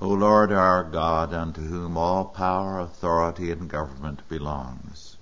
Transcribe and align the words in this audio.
O 0.00 0.08
Lord 0.08 0.50
our 0.50 0.82
God, 0.82 1.32
unto 1.32 1.60
whom 1.60 1.96
all 1.96 2.24
power, 2.24 2.80
authority, 2.80 3.52
and 3.52 3.70
government 3.70 4.28
belongs, 4.28 5.16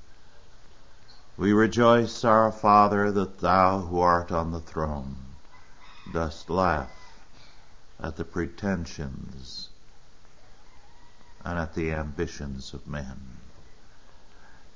we 1.37 1.53
rejoice, 1.53 2.25
our 2.25 2.51
Father, 2.51 3.13
that 3.13 3.41
thou 3.41 3.81
who 3.81 4.01
art 4.01 4.33
on 4.33 4.53
the 4.53 4.61
throne 4.61 5.17
dost 6.11 6.49
laugh 6.49 7.21
at 8.01 8.17
the 8.17 8.25
pretensions 8.25 9.69
and 11.45 11.59
at 11.59 11.75
the 11.75 11.93
ambitions 11.93 12.73
of 12.73 12.87
men. 12.87 13.42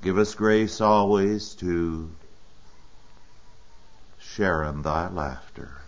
Give 0.03 0.19
us 0.19 0.35
grace 0.35 0.81
always 0.81 1.55
to 1.57 2.11
share 4.19 4.62
in 4.65 4.83
thy 4.83 5.09
laughter, 5.09 5.79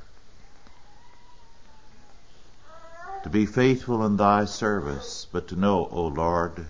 to 3.22 3.28
be 3.28 3.46
faithful 3.46 4.04
in 4.06 4.16
thy 4.16 4.44
service, 4.46 5.26
but 5.30 5.48
to 5.48 5.56
know, 5.56 5.88
O 5.90 6.06
Lord, 6.06 6.66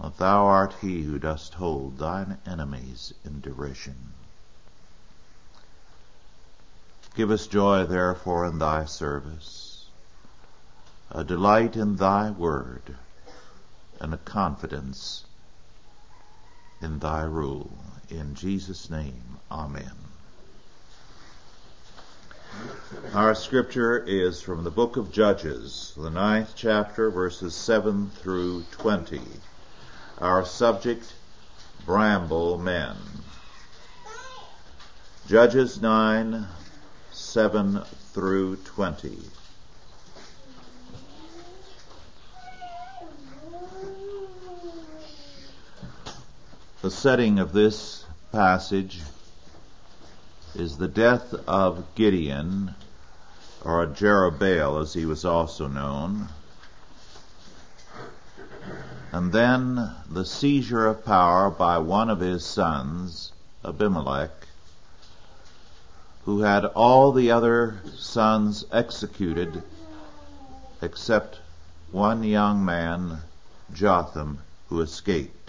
that 0.00 0.18
thou 0.18 0.44
art 0.44 0.74
he 0.80 1.02
who 1.04 1.18
dost 1.18 1.54
hold 1.54 1.98
thine 1.98 2.38
enemies 2.44 3.14
in 3.24 3.40
derision. 3.40 4.12
Give 7.14 7.30
us 7.30 7.46
joy, 7.46 7.86
therefore, 7.86 8.44
in 8.46 8.58
thy 8.58 8.86
service, 8.86 9.86
a 11.10 11.22
delight 11.22 11.76
in 11.76 11.96
thy 11.96 12.32
word, 12.32 12.96
and 14.00 14.14
a 14.14 14.18
confidence 14.18 15.24
in 16.80 16.98
thy 16.98 17.22
rule. 17.24 17.70
In 18.10 18.34
Jesus' 18.34 18.90
name, 18.90 19.38
Amen. 19.50 19.92
Our 23.12 23.34
scripture 23.34 23.98
is 23.98 24.40
from 24.40 24.64
the 24.64 24.70
book 24.70 24.96
of 24.96 25.12
Judges, 25.12 25.92
the 25.96 26.10
ninth 26.10 26.52
chapter, 26.54 27.10
verses 27.10 27.54
7 27.54 28.10
through 28.10 28.64
20. 28.72 29.20
Our 30.18 30.44
subject, 30.44 31.12
Bramble 31.84 32.58
Men. 32.58 32.96
Judges 35.26 35.80
9, 35.80 36.46
7 37.10 37.80
through 38.12 38.56
20. 38.56 39.18
The 46.84 46.90
setting 46.90 47.38
of 47.38 47.54
this 47.54 48.04
passage 48.30 49.00
is 50.54 50.76
the 50.76 50.86
death 50.86 51.32
of 51.48 51.82
Gideon, 51.94 52.74
or 53.64 53.86
Jerubbaal 53.86 54.82
as 54.82 54.92
he 54.92 55.06
was 55.06 55.24
also 55.24 55.66
known, 55.66 56.28
and 59.12 59.32
then 59.32 59.94
the 60.10 60.26
seizure 60.26 60.86
of 60.86 61.06
power 61.06 61.48
by 61.48 61.78
one 61.78 62.10
of 62.10 62.20
his 62.20 62.44
sons, 62.44 63.32
Abimelech, 63.64 64.46
who 66.26 66.40
had 66.40 66.66
all 66.66 67.12
the 67.12 67.30
other 67.30 67.80
sons 67.96 68.66
executed 68.70 69.62
except 70.82 71.38
one 71.90 72.22
young 72.24 72.62
man, 72.62 73.20
Jotham, 73.72 74.40
who 74.68 74.82
escaped. 74.82 75.43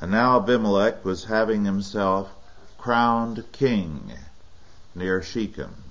And 0.00 0.10
now 0.10 0.38
Abimelech 0.38 1.04
was 1.04 1.24
having 1.24 1.64
himself 1.64 2.28
crowned 2.78 3.44
king 3.52 4.12
near 4.94 5.22
Shechem, 5.22 5.84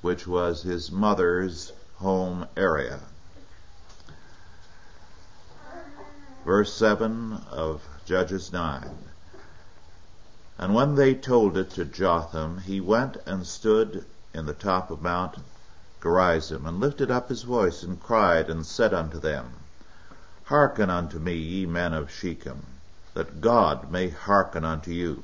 which 0.00 0.26
was 0.26 0.62
his 0.62 0.90
mother's 0.90 1.72
home 1.96 2.46
area. 2.56 3.00
Verse 6.44 6.72
7 6.72 7.34
of 7.50 7.86
Judges 8.06 8.50
9. 8.50 8.96
And 10.58 10.74
when 10.74 10.94
they 10.94 11.14
told 11.14 11.56
it 11.56 11.70
to 11.72 11.84
Jotham, 11.84 12.58
he 12.60 12.80
went 12.80 13.18
and 13.26 13.46
stood 13.46 14.06
in 14.32 14.46
the 14.46 14.54
top 14.54 14.90
of 14.90 15.02
Mount 15.02 15.36
Gerizim, 16.02 16.64
and 16.64 16.80
lifted 16.80 17.10
up 17.10 17.28
his 17.28 17.42
voice, 17.42 17.82
and 17.82 18.02
cried, 18.02 18.48
and 18.48 18.64
said 18.66 18.94
unto 18.94 19.18
them, 19.18 19.52
Hearken 20.50 20.90
unto 20.90 21.20
me, 21.20 21.34
ye 21.34 21.64
men 21.64 21.94
of 21.94 22.10
Shechem, 22.10 22.66
that 23.14 23.40
God 23.40 23.92
may 23.92 24.08
hearken 24.08 24.64
unto 24.64 24.90
you. 24.90 25.22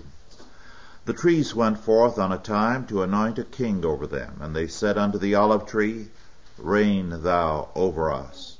The 1.05 1.15
trees 1.15 1.53
went 1.53 1.81
forth 1.81 2.17
on 2.17 2.31
a 2.31 2.39
time 2.39 2.87
to 2.87 3.03
anoint 3.03 3.37
a 3.41 3.43
king 3.43 3.85
over 3.85 4.07
them, 4.07 4.37
and 4.41 4.55
they 4.55 4.69
said 4.69 4.97
unto 4.97 5.19
the 5.19 5.35
olive 5.35 5.67
tree, 5.67 6.11
Reign 6.59 7.23
thou 7.25 7.71
over 7.75 8.09
us. 8.09 8.59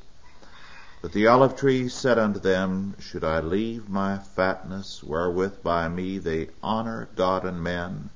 But 1.03 1.13
the 1.13 1.29
olive 1.29 1.55
tree 1.55 1.89
said 1.89 2.19
unto 2.19 2.41
them, 2.41 2.97
Should 2.99 3.23
I 3.23 3.39
leave 3.39 3.89
my 3.89 4.19
fatness, 4.19 5.05
wherewith 5.05 5.63
by 5.63 5.87
me 5.89 6.19
they 6.19 6.49
honor 6.65 7.07
God 7.15 7.45
and 7.45 7.63
men, 7.63 8.11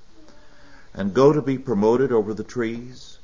and 0.93 1.15
go 1.15 1.32
to 1.32 1.41
be 1.41 1.56
promoted 1.56 2.11
over 2.11 2.34
the 2.34 2.43
trees? 2.43 3.19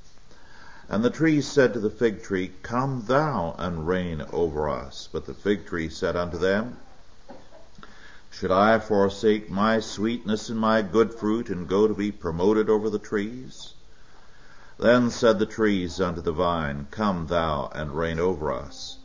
And 0.88 1.02
the 1.02 1.10
trees 1.10 1.48
said 1.48 1.74
to 1.74 1.80
the 1.80 1.90
fig 1.90 2.22
tree, 2.22 2.52
Come 2.62 3.02
thou 3.06 3.56
and 3.58 3.88
reign 3.88 4.24
over 4.32 4.68
us. 4.68 5.08
But 5.10 5.26
the 5.26 5.34
fig 5.34 5.66
tree 5.66 5.88
said 5.88 6.14
unto 6.14 6.38
them, 6.38 6.76
Should 8.30 8.52
I 8.52 8.78
forsake 8.78 9.50
my 9.50 9.80
sweetness 9.80 10.48
and 10.48 10.60
my 10.60 10.82
good 10.82 11.12
fruit, 11.12 11.50
and 11.50 11.66
go 11.66 11.88
to 11.88 11.94
be 11.94 12.12
promoted 12.12 12.70
over 12.70 12.88
the 12.88 13.00
trees? 13.00 13.74
Then 14.78 15.10
said 15.10 15.40
the 15.40 15.46
trees 15.46 16.00
unto 16.00 16.20
the 16.20 16.30
vine, 16.30 16.86
Come 16.92 17.26
thou 17.26 17.68
and 17.74 17.96
reign 17.96 18.20
over 18.20 18.52
us. 18.52 18.98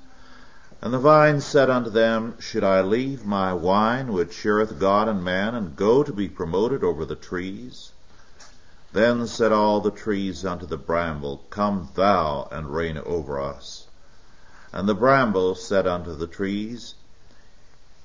And 0.84 0.94
the 0.94 1.00
vine 1.00 1.41
said 1.41 1.72
unto 1.72 1.90
them, 1.90 2.36
Should 2.40 2.64
I 2.64 2.81
leave 2.81 3.25
my 3.25 3.53
wine, 3.53 4.14
which 4.14 4.38
cheereth 4.38 4.80
God 4.80 5.08
and 5.08 5.24
man, 5.24 5.56
and 5.56 5.75
go 5.75 6.03
to 6.03 6.14
be 6.14 6.30
promoted 6.30 6.84
over 6.84 7.06
the 7.06 7.16
trees? 7.16 7.91
Then 8.94 9.25
said 9.25 9.53
all 9.53 9.79
the 9.79 9.90
trees 9.90 10.44
unto 10.44 10.66
the 10.66 10.75
bramble, 10.75 11.46
Come 11.50 11.88
thou 11.96 12.50
and 12.52 12.74
reign 12.74 12.97
over 12.97 13.40
us. 13.40 13.88
And 14.74 14.88
the 14.88 14.94
bramble 14.94 15.56
said 15.56 15.88
unto 15.88 16.13
the 16.13 16.28
trees, 16.28 16.96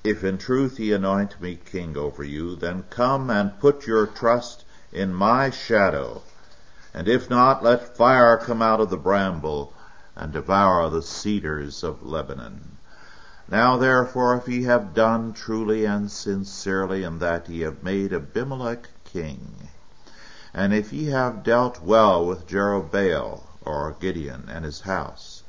If 0.05 0.23
in 0.23 0.39
truth 0.39 0.79
ye 0.79 0.93
anoint 0.93 1.41
me 1.41 1.57
king 1.57 1.97
over 1.97 2.23
you, 2.23 2.55
then 2.55 2.85
come 2.89 3.31
and 3.31 3.59
put 3.59 3.89
your 3.89 4.07
trust 4.07 4.65
in 4.93 5.13
my 5.13 5.51
shadow. 5.51 6.23
And 6.95 7.09
if 7.09 7.29
not, 7.29 7.65
let 7.65 7.97
fire 7.97 8.37
come 8.37 8.63
out 8.63 8.81
of 8.81 8.89
the 8.89 8.97
bramble, 8.97 9.73
and 10.15 10.33
devour 10.33 10.89
the 10.89 11.03
cedars 11.03 11.83
of 11.83 12.07
Lebanon. 12.07 12.77
Now 13.49 13.77
therefore, 13.77 14.37
if 14.37 14.47
ye 14.47 14.63
have 14.63 14.95
done 14.95 15.33
truly 15.33 15.85
and 15.85 16.13
sincerely, 16.13 17.03
in 17.03 17.19
that 17.19 17.49
ye 17.49 17.63
have 17.63 17.83
made 17.83 18.13
Abimelech 18.13 18.89
king, 19.05 19.69
and 20.59 20.73
if 20.73 20.91
ye 20.91 21.09
have 21.11 21.43
dealt 21.43 21.83
well 21.83 22.25
with 22.25 22.47
Jerubbaal, 22.47 23.43
or 23.61 23.95
Gideon, 24.01 24.49
and 24.51 24.65
his 24.65 24.81
house, 24.81 25.43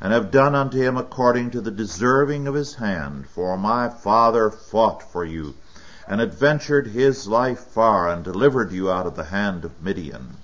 and 0.00 0.14
have 0.14 0.30
done 0.30 0.54
unto 0.54 0.78
him 0.78 0.96
according 0.96 1.50
to 1.50 1.60
the 1.60 1.70
deserving 1.70 2.46
of 2.48 2.54
his 2.54 2.76
hand, 2.76 3.26
for 3.28 3.58
my 3.58 3.90
father 3.90 4.48
fought 4.48 5.02
for 5.02 5.26
you, 5.26 5.54
and 6.08 6.22
adventured 6.22 6.86
his 6.86 7.28
life 7.28 7.58
far, 7.60 8.08
and 8.08 8.24
delivered 8.24 8.72
you 8.72 8.90
out 8.90 9.04
of 9.06 9.14
the 9.14 9.24
hand 9.24 9.66
of 9.66 9.82
Midian, 9.82 10.38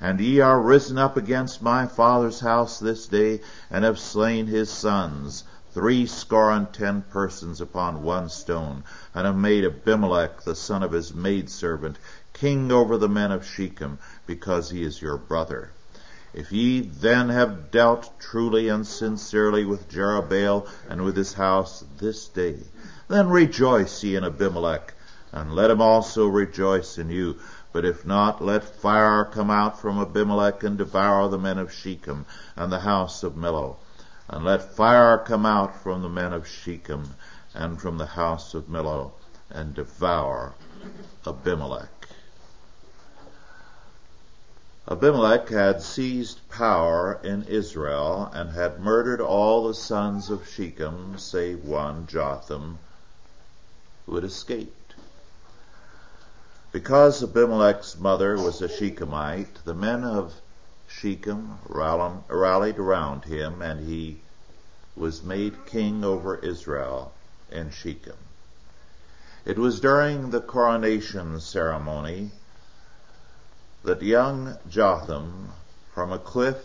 and 0.00 0.20
ye 0.20 0.38
are 0.38 0.62
risen 0.62 0.96
up 0.96 1.16
against 1.16 1.60
my 1.60 1.86
father's 1.88 2.38
house 2.38 2.78
this 2.78 3.08
day, 3.08 3.40
and 3.68 3.82
have 3.84 3.98
slain 3.98 4.46
his 4.46 4.70
sons, 4.70 5.42
three 5.72 6.06
score 6.06 6.52
and 6.52 6.72
ten 6.72 7.02
persons 7.02 7.60
upon 7.60 8.04
one 8.04 8.28
stone, 8.28 8.84
and 9.12 9.26
have 9.26 9.36
made 9.36 9.64
Abimelech, 9.64 10.42
the 10.42 10.54
son 10.54 10.84
of 10.84 10.92
his 10.92 11.12
maidservant, 11.12 11.96
king 12.40 12.72
over 12.72 12.96
the 12.96 13.06
men 13.06 13.30
of 13.30 13.46
Shechem, 13.46 13.98
because 14.26 14.70
he 14.70 14.82
is 14.82 15.02
your 15.02 15.18
brother. 15.18 15.72
If 16.32 16.50
ye 16.50 16.80
then 16.80 17.28
have 17.28 17.70
dealt 17.70 18.18
truly 18.18 18.70
and 18.70 18.86
sincerely 18.86 19.66
with 19.66 19.90
Jerubbaal 19.90 20.66
and 20.88 21.04
with 21.04 21.18
his 21.18 21.34
house 21.34 21.84
this 21.98 22.28
day, 22.28 22.60
then 23.08 23.28
rejoice 23.28 24.02
ye 24.02 24.16
in 24.16 24.24
Abimelech, 24.24 24.94
and 25.32 25.54
let 25.54 25.70
him 25.70 25.82
also 25.82 26.28
rejoice 26.28 26.96
in 26.96 27.10
you. 27.10 27.36
But 27.74 27.84
if 27.84 28.06
not, 28.06 28.42
let 28.42 28.64
fire 28.64 29.26
come 29.26 29.50
out 29.50 29.78
from 29.78 29.98
Abimelech 29.98 30.62
and 30.62 30.78
devour 30.78 31.28
the 31.28 31.38
men 31.38 31.58
of 31.58 31.70
Shechem 31.70 32.24
and 32.56 32.72
the 32.72 32.80
house 32.80 33.22
of 33.22 33.34
Millo. 33.34 33.76
And 34.28 34.46
let 34.46 34.74
fire 34.74 35.18
come 35.18 35.44
out 35.44 35.76
from 35.82 36.00
the 36.00 36.08
men 36.08 36.32
of 36.32 36.48
Shechem 36.48 37.16
and 37.54 37.78
from 37.78 37.98
the 37.98 38.06
house 38.06 38.54
of 38.54 38.64
Millo 38.64 39.12
and 39.50 39.74
devour 39.74 40.54
Abimelech. 41.26 41.99
Abimelech 44.88 45.50
had 45.50 45.82
seized 45.82 46.40
power 46.48 47.20
in 47.22 47.42
Israel 47.42 48.30
and 48.32 48.48
had 48.52 48.80
murdered 48.80 49.20
all 49.20 49.68
the 49.68 49.74
sons 49.74 50.30
of 50.30 50.48
Shechem 50.48 51.18
save 51.18 51.66
one, 51.66 52.06
Jotham, 52.06 52.78
who 54.06 54.14
had 54.14 54.24
escaped. 54.24 54.94
Because 56.72 57.22
Abimelech's 57.22 57.98
mother 57.98 58.38
was 58.38 58.62
a 58.62 58.68
Shechemite, 58.68 59.62
the 59.66 59.74
men 59.74 60.02
of 60.02 60.40
Shechem 60.88 61.58
rallied 61.68 62.78
around 62.78 63.26
him 63.26 63.60
and 63.60 63.86
he 63.86 64.22
was 64.96 65.22
made 65.22 65.66
king 65.66 66.02
over 66.04 66.36
Israel 66.36 67.12
in 67.50 67.70
Shechem. 67.70 68.16
It 69.44 69.58
was 69.58 69.78
during 69.78 70.30
the 70.30 70.40
coronation 70.40 71.38
ceremony 71.38 72.30
that 73.82 74.02
young 74.02 74.56
Jotham, 74.68 75.50
from 75.94 76.12
a 76.12 76.18
cliff 76.18 76.56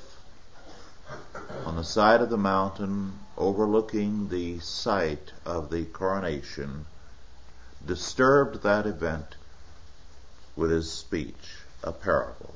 on 1.65 1.75
the 1.75 1.83
side 1.83 2.21
of 2.21 2.29
the 2.29 2.37
mountain 2.37 3.19
overlooking 3.37 4.29
the 4.29 4.59
site 4.59 5.31
of 5.45 5.69
the 5.69 5.85
coronation, 5.85 6.85
disturbed 7.85 8.63
that 8.63 8.85
event 8.85 9.35
with 10.55 10.71
his 10.71 10.91
speech, 10.91 11.57
a 11.83 11.91
parable. 11.91 12.53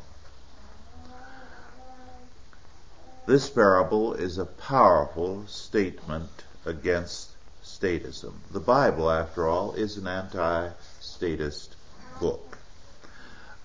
This 3.26 3.50
parable 3.50 4.14
is 4.14 4.38
a 4.38 4.46
powerful 4.46 5.46
statement 5.48 6.30
against 6.66 7.30
statism. 7.64 8.34
The 8.52 8.60
Bible, 8.60 9.10
after 9.12 9.48
all, 9.48 9.74
is 9.74 9.98
an 9.98 10.08
anti-statist 10.08 11.76
book. 12.20 12.49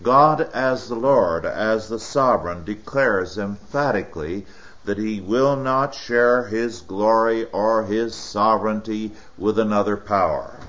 God 0.04 0.42
as 0.52 0.88
the 0.88 0.94
Lord, 0.94 1.46
as 1.46 1.88
the 1.88 1.98
sovereign, 1.98 2.62
declares 2.64 3.38
emphatically 3.38 4.44
that 4.84 4.98
he 4.98 5.22
will 5.22 5.56
not 5.56 5.94
share 5.94 6.44
his 6.44 6.82
glory 6.82 7.46
or 7.46 7.84
his 7.84 8.14
sovereignty 8.14 9.12
with 9.38 9.58
another 9.58 9.96
power. 9.96 10.60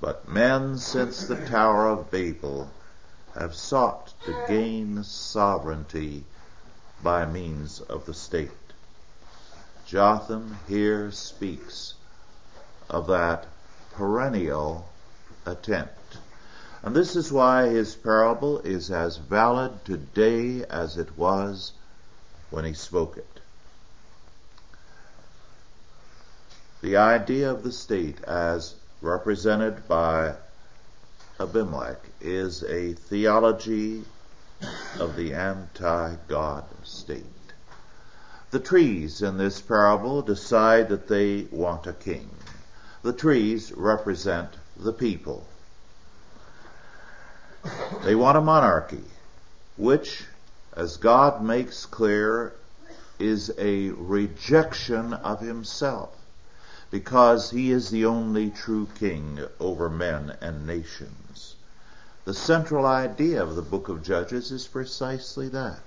But 0.00 0.28
men 0.28 0.78
since 0.78 1.24
the 1.26 1.46
Tower 1.46 1.86
of 1.86 2.10
Babel 2.10 2.68
have 3.36 3.54
sought 3.54 4.12
to 4.24 4.44
gain 4.48 5.04
sovereignty 5.04 6.24
by 7.04 7.24
means 7.24 7.80
of 7.80 8.04
the 8.04 8.14
state. 8.14 8.50
Jotham 9.86 10.58
here 10.66 11.12
speaks 11.12 11.94
of 12.90 13.06
that 13.06 13.46
perennial 13.94 14.88
attempt. 15.46 16.18
And 16.82 16.96
this 16.96 17.14
is 17.14 17.30
why 17.30 17.68
his 17.68 17.94
parable 17.94 18.58
is 18.60 18.90
as 18.90 19.16
valid 19.16 19.84
today 19.84 20.64
as 20.64 20.98
it 20.98 21.16
was 21.16 21.72
when 22.50 22.64
he 22.64 22.74
spoke 22.74 23.16
it. 23.16 23.40
The 26.80 26.96
idea 26.96 27.50
of 27.52 27.62
the 27.62 27.70
state 27.70 28.22
as 28.24 28.74
represented 29.00 29.86
by 29.86 30.34
Abimelech 31.38 32.00
is 32.20 32.64
a 32.64 32.94
theology 32.94 34.04
of 34.98 35.14
the 35.14 35.34
anti-God 35.34 36.64
state. 36.82 37.24
The 38.50 38.60
trees 38.60 39.22
in 39.22 39.38
this 39.38 39.60
parable 39.60 40.22
decide 40.22 40.88
that 40.88 41.06
they 41.06 41.46
want 41.52 41.86
a 41.86 41.92
king. 41.92 42.28
The 43.02 43.12
trees 43.12 43.72
represent 43.72 44.50
the 44.76 44.92
people. 44.92 45.46
They 48.02 48.14
want 48.14 48.36
a 48.36 48.40
monarchy, 48.40 49.04
which, 49.76 50.24
as 50.74 50.96
God 50.96 51.42
makes 51.42 51.86
clear, 51.86 52.54
is 53.18 53.52
a 53.56 53.90
rejection 53.90 55.12
of 55.12 55.40
himself, 55.40 56.10
because 56.90 57.50
he 57.50 57.70
is 57.70 57.90
the 57.90 58.04
only 58.04 58.50
true 58.50 58.88
king 58.98 59.40
over 59.60 59.88
men 59.88 60.36
and 60.40 60.66
nations. 60.66 61.54
The 62.24 62.34
central 62.34 62.84
idea 62.86 63.42
of 63.42 63.54
the 63.54 63.62
book 63.62 63.88
of 63.88 64.02
Judges 64.02 64.50
is 64.50 64.66
precisely 64.66 65.48
that. 65.48 65.82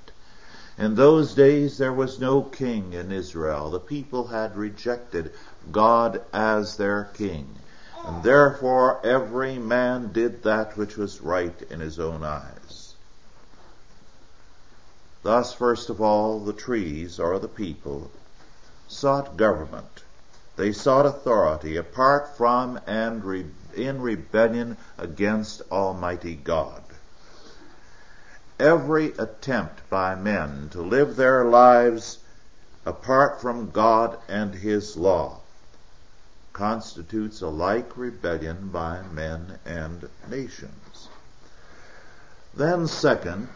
In 0.77 0.95
those 0.95 1.33
days 1.33 1.77
there 1.77 1.93
was 1.93 2.19
no 2.19 2.41
king 2.41 2.93
in 2.93 3.11
Israel. 3.11 3.71
The 3.71 3.79
people 3.79 4.27
had 4.27 4.57
rejected 4.57 5.31
God 5.71 6.21
as 6.33 6.75
their 6.75 7.09
king. 7.13 7.47
And 8.07 8.21
therefore 8.21 9.03
every 9.03 9.57
man 9.57 10.11
did 10.11 10.43
that 10.43 10.77
which 10.77 10.95
was 10.95 11.21
right 11.21 11.59
in 11.71 11.79
his 11.79 11.99
own 11.99 12.23
eyes. 12.23 12.93
Thus, 15.23 15.53
first 15.53 15.89
of 15.89 15.99
all, 15.99 16.39
the 16.39 16.53
trees, 16.53 17.19
or 17.19 17.39
the 17.39 17.47
people, 17.47 18.11
sought 18.87 19.37
government. 19.37 20.03
They 20.55 20.71
sought 20.71 21.07
authority 21.07 21.77
apart 21.77 22.37
from 22.37 22.79
and 22.85 23.25
re- 23.25 23.49
in 23.73 23.99
rebellion 24.01 24.77
against 24.99 25.63
Almighty 25.71 26.35
God. 26.35 26.83
Every 28.59 29.13
attempt 29.17 29.89
by 29.89 30.13
men 30.13 30.69
to 30.73 30.81
live 30.83 31.15
their 31.15 31.43
lives 31.43 32.19
apart 32.85 33.41
from 33.41 33.71
God 33.71 34.19
and 34.29 34.53
His 34.53 34.95
law 34.95 35.39
constitutes 36.55 37.41
a 37.41 37.49
like 37.49 37.97
rebellion 37.97 38.69
by 38.69 39.01
men 39.11 39.59
and 39.65 40.09
nations. 40.29 41.09
Then 42.55 42.87
second, 42.87 43.49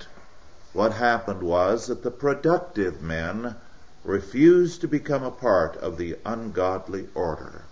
what 0.74 0.92
happened 0.92 1.42
was 1.42 1.88
that 1.88 2.04
the 2.04 2.12
productive 2.12 3.02
men 3.02 3.56
refused 4.04 4.82
to 4.82 4.88
become 4.88 5.24
a 5.24 5.32
part 5.32 5.78
of 5.78 5.98
the 5.98 6.18
ungodly 6.26 7.08
order. 7.16 7.64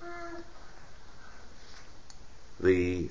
The 2.62 3.09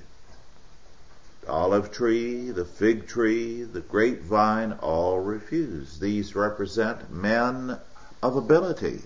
olive 1.46 1.92
tree, 1.92 2.50
the 2.50 2.64
fig 2.64 3.06
tree, 3.06 3.62
the 3.62 3.80
grapevine 3.80 4.72
all 4.72 5.20
refused. 5.20 6.00
These 6.00 6.34
represent 6.34 7.12
men 7.12 7.78
of 8.22 8.36
ability. 8.36 9.02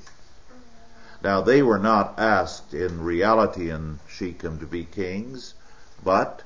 Now 1.23 1.43
they 1.43 1.63
were 1.63 1.79
not 1.79 2.19
asked 2.19 2.73
in 2.73 3.05
reality 3.05 3.71
in 3.71 3.99
Shechem 4.09 4.59
to 4.59 4.67
be 4.67 4.85
kings, 4.85 5.55
but 6.03 6.43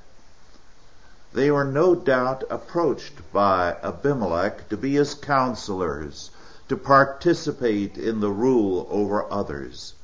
they 1.33 1.51
were 1.51 1.65
no 1.65 1.95
doubt 1.95 2.43
approached 2.51 3.33
by 3.33 3.77
Abimelech 3.83 4.69
to 4.69 4.77
be 4.77 4.95
his 4.95 5.15
counselors, 5.15 6.31
to 6.69 6.77
participate 6.77 7.99
in 7.99 8.21
the 8.21 8.31
rule 8.31 8.87
over 8.91 9.31
others. 9.33 9.95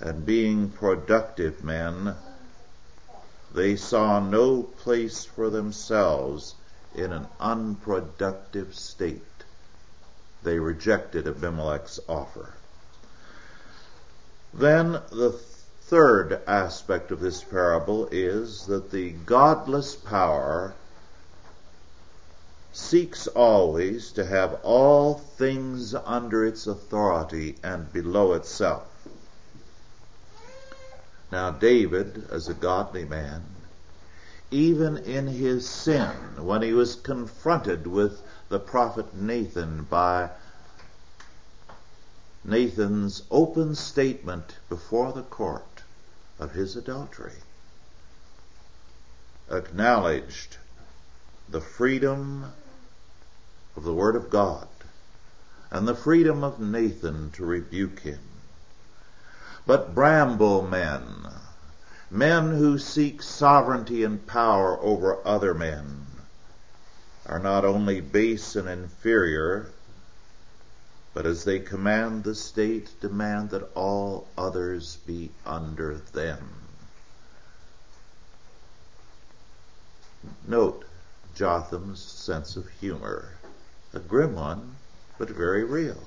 And 0.00 0.26
being 0.26 0.70
productive 0.70 1.62
men, 1.62 2.16
they 3.52 3.76
saw 3.76 4.18
no 4.18 4.62
place 4.62 5.24
for 5.24 5.50
themselves 5.50 6.54
in 6.94 7.12
an 7.12 7.28
unproductive 7.38 8.74
state. 8.74 9.22
They 10.42 10.58
rejected 10.58 11.28
Abimelech's 11.28 12.00
offer. 12.08 12.54
Then 14.52 15.00
the 15.12 15.30
third 15.82 16.40
aspect 16.46 17.10
of 17.10 17.20
this 17.20 17.42
parable 17.42 18.08
is 18.10 18.66
that 18.66 18.90
the 18.90 19.10
godless 19.10 19.94
power 19.94 20.74
seeks 22.72 23.26
always 23.28 24.12
to 24.12 24.24
have 24.24 24.58
all 24.62 25.14
things 25.14 25.94
under 25.94 26.44
its 26.44 26.66
authority 26.66 27.58
and 27.62 27.92
below 27.92 28.32
itself. 28.32 28.86
Now 31.30 31.50
David, 31.50 32.26
as 32.30 32.48
a 32.48 32.54
godly 32.54 33.04
man, 33.04 33.44
even 34.50 34.96
in 34.96 35.28
his 35.28 35.68
sin, 35.68 36.10
when 36.44 36.62
he 36.62 36.72
was 36.72 36.96
confronted 36.96 37.86
with 37.86 38.22
the 38.48 38.58
prophet 38.58 39.14
Nathan 39.14 39.84
by 39.84 40.30
Nathan's 42.44 43.22
open 43.30 43.74
statement 43.74 44.56
before 44.68 45.12
the 45.12 45.22
court 45.22 45.82
of 46.38 46.52
his 46.52 46.74
adultery 46.74 47.42
acknowledged 49.50 50.56
the 51.48 51.60
freedom 51.60 52.52
of 53.76 53.84
the 53.84 53.92
Word 53.92 54.16
of 54.16 54.30
God 54.30 54.68
and 55.70 55.86
the 55.86 55.94
freedom 55.94 56.42
of 56.42 56.58
Nathan 56.58 57.30
to 57.32 57.44
rebuke 57.44 58.00
him. 58.00 58.20
But 59.66 59.94
bramble 59.94 60.62
men, 60.62 61.28
men 62.10 62.56
who 62.56 62.78
seek 62.78 63.22
sovereignty 63.22 64.02
and 64.02 64.26
power 64.26 64.78
over 64.80 65.18
other 65.26 65.52
men, 65.52 66.06
are 67.26 67.38
not 67.38 67.64
only 67.64 68.00
base 68.00 68.56
and 68.56 68.68
inferior, 68.68 69.70
but 71.12 71.26
as 71.26 71.44
they 71.44 71.58
command 71.58 72.24
the 72.24 72.34
state, 72.34 72.88
demand 73.00 73.50
that 73.50 73.68
all 73.74 74.28
others 74.38 74.98
be 75.06 75.30
under 75.44 75.96
them. 76.12 76.38
Note 80.46 80.84
Jotham's 81.34 82.00
sense 82.00 82.56
of 82.56 82.68
humor. 82.68 83.36
A 83.92 83.98
grim 83.98 84.34
one, 84.34 84.76
but 85.18 85.30
very 85.30 85.64
real. 85.64 86.02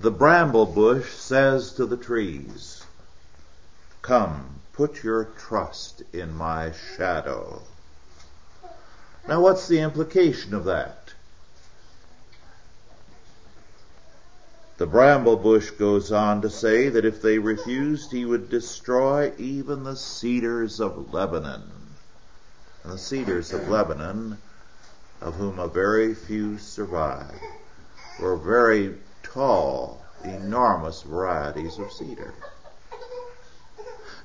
The 0.00 0.10
bramble 0.10 0.66
bush 0.66 1.12
says 1.12 1.72
to 1.74 1.86
the 1.86 1.96
trees, 1.96 2.84
Come, 4.02 4.60
put 4.72 5.04
your 5.04 5.24
trust 5.24 6.02
in 6.12 6.34
my 6.34 6.72
shadow. 6.72 7.62
Now 9.28 9.40
what's 9.40 9.68
the 9.68 9.80
implication 9.80 10.54
of 10.54 10.64
that? 10.64 11.03
The 14.76 14.86
bramble 14.88 15.36
bush 15.36 15.70
goes 15.70 16.10
on 16.10 16.42
to 16.42 16.50
say 16.50 16.88
that 16.88 17.04
if 17.04 17.22
they 17.22 17.38
refused, 17.38 18.10
he 18.10 18.24
would 18.24 18.50
destroy 18.50 19.32
even 19.38 19.84
the 19.84 19.94
cedars 19.94 20.80
of 20.80 21.14
Lebanon. 21.14 21.70
And 22.82 22.92
the 22.92 22.98
cedars 22.98 23.52
of 23.52 23.68
Lebanon, 23.68 24.38
of 25.20 25.36
whom 25.36 25.60
a 25.60 25.68
very 25.68 26.12
few 26.12 26.58
survive, 26.58 27.38
were 28.18 28.36
very 28.36 28.96
tall, 29.22 30.04
enormous 30.24 31.02
varieties 31.02 31.78
of 31.78 31.92
cedar. 31.92 32.34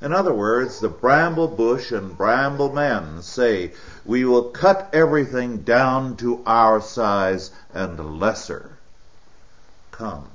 In 0.02 0.14
other 0.14 0.34
words, 0.34 0.80
the 0.80 0.90
bramble 0.90 1.48
bush 1.48 1.92
and 1.92 2.18
bramble 2.18 2.74
men 2.74 3.22
say, 3.22 3.74
we 4.04 4.26
will 4.26 4.46
cut 4.46 4.90
everything 4.94 5.58
down 5.58 6.16
to 6.18 6.42
our 6.48 6.82
size 6.82 7.52
and 7.72 8.20
lesser. 8.20 8.78
Come, 9.92 10.30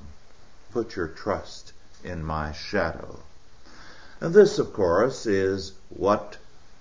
put 0.75 0.97
your 0.97 1.09
trust 1.09 1.73
in 2.03 2.25
my 2.25 2.53
shadow. 2.53 3.21
And 4.21 4.35
this, 4.35 4.59
of 4.59 4.73
course, 4.73 5.25
is 5.25 5.73
what 5.89 6.37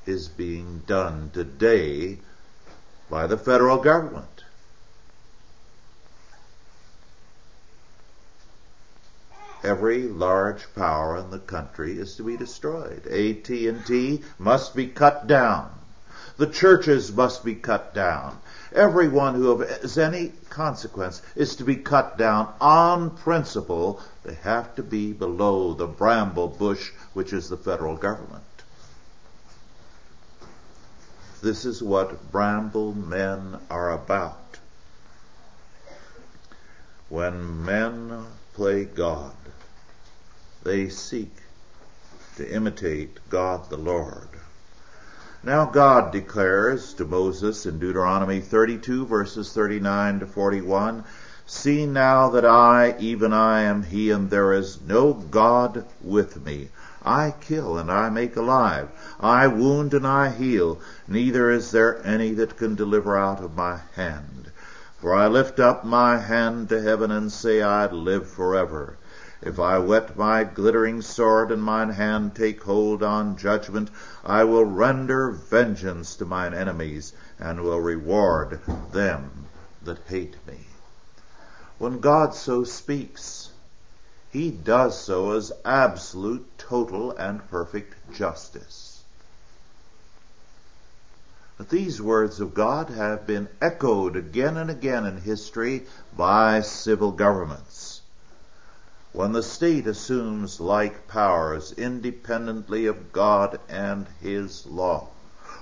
is 0.05 0.27
being 0.27 0.81
done 0.87 1.29
today 1.33 2.17
by 3.09 3.27
the 3.27 3.37
federal 3.37 3.77
government. 3.77 4.27
every 9.63 10.03
large 10.03 10.61
power 10.75 11.15
in 11.17 11.31
the 11.31 11.39
country 11.39 11.97
is 11.97 12.17
to 12.17 12.23
be 12.23 12.35
destroyed. 12.35 13.07
AT&T 13.07 14.21
must 14.37 14.75
be 14.75 14.87
cut 14.87 15.25
down. 15.25 15.71
The 16.37 16.47
churches 16.47 17.11
must 17.11 17.45
be 17.45 17.55
cut 17.55 17.93
down. 17.93 18.39
Everyone 18.73 19.35
who 19.35 19.59
has 19.59 19.97
any 19.97 20.31
consequence 20.49 21.21
is 21.35 21.55
to 21.57 21.63
be 21.63 21.75
cut 21.75 22.17
down 22.17 22.51
on 22.59 23.11
principle. 23.11 24.01
They 24.23 24.33
have 24.35 24.75
to 24.75 24.83
be 24.83 25.13
below 25.13 25.73
the 25.73 25.85
bramble 25.85 26.47
bush, 26.47 26.91
which 27.13 27.33
is 27.33 27.49
the 27.49 27.57
federal 27.57 27.95
government. 27.95 28.43
This 31.43 31.65
is 31.65 31.83
what 31.83 32.31
bramble 32.31 32.93
men 32.93 33.59
are 33.69 33.91
about. 33.91 34.57
When 37.09 37.63
men 37.63 38.25
play 38.53 38.85
God, 38.85 39.35
they 40.63 40.89
seek 40.89 41.35
to 42.37 42.49
imitate 42.49 43.19
God 43.29 43.69
the 43.69 43.77
Lord. 43.77 44.29
Now 45.45 45.65
God 45.65 46.13
declares 46.13 46.93
to 46.93 47.03
Moses 47.03 47.65
in 47.65 47.77
Deuteronomy 47.77 48.39
32 48.39 49.05
verses 49.05 49.51
39 49.51 50.21
to 50.21 50.25
41, 50.25 51.03
See 51.45 51.85
now 51.85 52.29
that 52.29 52.45
I, 52.45 52.95
even 52.97 53.33
I 53.33 53.63
am 53.63 53.83
he, 53.83 54.09
and 54.09 54.29
there 54.29 54.53
is 54.53 54.79
no 54.87 55.11
God 55.11 55.83
with 56.01 56.45
me. 56.45 56.69
I 57.03 57.35
kill 57.41 57.77
and 57.77 57.91
I 57.91 58.09
make 58.09 58.37
alive. 58.37 58.87
I 59.19 59.47
wound 59.47 59.93
and 59.93 60.07
I 60.07 60.29
heal. 60.29 60.79
Neither 61.09 61.51
is 61.51 61.71
there 61.71 62.01
any 62.05 62.33
that 62.35 62.55
can 62.55 62.75
deliver 62.75 63.17
out 63.17 63.43
of 63.43 63.53
my 63.53 63.81
hand. 63.97 64.49
For 65.01 65.13
I 65.13 65.27
lift 65.27 65.59
up 65.59 65.83
my 65.83 66.19
hand 66.19 66.69
to 66.69 66.81
heaven 66.81 67.11
and 67.11 67.29
say, 67.29 67.61
I 67.61 67.87
live 67.87 68.29
forever. 68.29 68.95
If 69.45 69.59
I 69.59 69.77
wet 69.77 70.17
my 70.17 70.45
glittering 70.45 71.01
sword 71.01 71.51
and 71.51 71.61
mine 71.61 71.89
hand 71.89 72.33
take 72.33 72.63
hold 72.63 73.03
on 73.03 73.35
judgment, 73.35 73.89
I 74.23 74.45
will 74.45 74.63
render 74.63 75.31
vengeance 75.31 76.15
to 76.15 76.25
mine 76.25 76.53
enemies 76.53 77.11
and 77.37 77.61
will 77.61 77.81
reward 77.81 78.61
them 78.93 79.47
that 79.81 79.97
hate 80.07 80.37
me. 80.47 80.67
When 81.77 81.99
God 81.99 82.33
so 82.33 82.63
speaks, 82.63 83.49
he 84.31 84.49
does 84.49 84.97
so 84.97 85.31
as 85.31 85.51
absolute, 85.65 86.57
total, 86.57 87.11
and 87.11 87.45
perfect 87.49 88.13
justice. 88.13 89.03
But 91.57 91.67
these 91.67 92.01
words 92.01 92.39
of 92.39 92.53
God 92.53 92.91
have 92.91 93.27
been 93.27 93.49
echoed 93.61 94.15
again 94.15 94.55
and 94.55 94.69
again 94.69 95.05
in 95.05 95.17
history 95.17 95.85
by 96.15 96.61
civil 96.61 97.11
governments 97.11 97.92
when 99.13 99.31
the 99.31 99.43
state 99.43 99.85
assumes 99.85 100.59
like 100.59 101.07
powers 101.07 101.71
independently 101.73 102.87
of 102.87 103.13
God 103.13 103.59
and 103.69 104.07
His 104.19 104.65
law, 104.65 105.07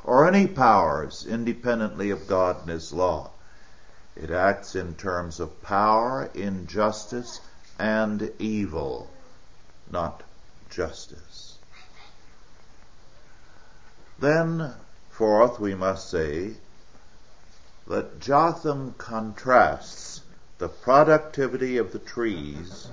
or 0.05 0.25
any 0.25 0.47
powers 0.47 1.25
independently 1.27 2.09
of 2.11 2.27
God 2.27 2.61
and 2.61 2.69
His 2.69 2.93
law, 2.93 3.29
it 4.15 4.31
acts 4.31 4.73
in 4.73 4.95
terms 4.95 5.41
of 5.41 5.61
power, 5.61 6.29
injustice, 6.33 7.41
and 7.77 8.31
evil, 8.39 9.09
not 9.91 10.23
justice. 10.69 11.57
Then, 14.17 14.73
fourth, 15.09 15.59
we 15.59 15.75
must 15.75 16.09
say 16.09 16.53
that 17.87 18.21
Jotham 18.21 18.95
contrasts 18.97 20.21
the 20.57 20.69
productivity 20.69 21.77
of 21.77 21.91
the 21.91 21.99
trees 21.99 22.87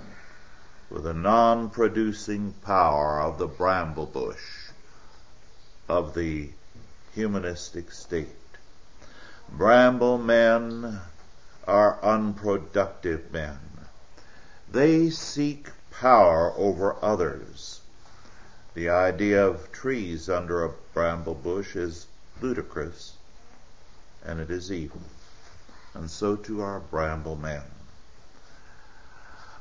with 0.91 1.05
the 1.05 1.15
non-producing 1.15 2.53
power 2.65 3.21
of 3.21 3.39
the 3.39 3.47
bramble 3.47 4.07
bush 4.07 4.69
of 5.89 6.15
the 6.15 6.51
humanistic 7.15 7.91
state. 7.91 8.29
Bramble 9.51 10.19
men 10.19 11.01
are 11.67 12.03
unproductive 12.03 13.33
men. 13.33 13.59
They 14.71 15.11
seek 15.11 15.69
power 15.91 16.53
over 16.57 16.97
others. 17.03 17.81
The 18.75 18.91
idea 18.91 19.47
of 19.47 19.73
trees 19.73 20.29
under 20.29 20.65
a 20.65 20.73
bramble 20.95 21.35
bush 21.35 21.75
is 21.75 22.07
ludicrous 22.41 23.15
and 24.25 24.41
it 24.41 24.51
is 24.51 24.71
evil. 24.71 25.01
And 25.95 26.11
so 26.11 26.37
too 26.37 26.61
are 26.61 26.81
bramble 26.81 27.37
men. 27.37 27.63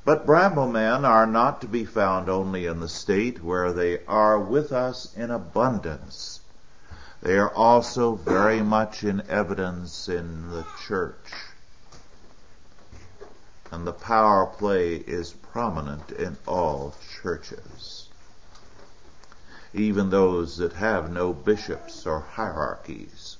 But 0.07 0.25
bramblemen 0.25 1.03
are 1.03 1.27
not 1.27 1.59
to 1.59 1.67
be 1.67 1.83
found 1.83 2.29
only 2.29 2.65
in 2.65 2.79
the 2.79 2.87
state 2.87 3.43
where 3.43 3.73
they 3.73 4.05
are 4.05 4.39
with 4.39 4.71
us 4.71 5.13
in 5.17 5.31
abundance. 5.31 6.39
They 7.21 7.37
are 7.37 7.53
also 7.53 8.15
very 8.15 8.61
much 8.61 9.03
in 9.03 9.21
evidence 9.27 10.07
in 10.07 10.49
the 10.49 10.65
church. 10.87 11.33
And 13.69 13.85
the 13.85 13.91
power 13.91 14.45
play 14.45 14.95
is 14.95 15.33
prominent 15.33 16.11
in 16.11 16.37
all 16.47 16.95
churches. 17.21 18.07
Even 19.73 20.09
those 20.09 20.55
that 20.55 20.71
have 20.71 21.11
no 21.11 21.33
bishops 21.33 22.05
or 22.05 22.21
hierarchies, 22.21 23.35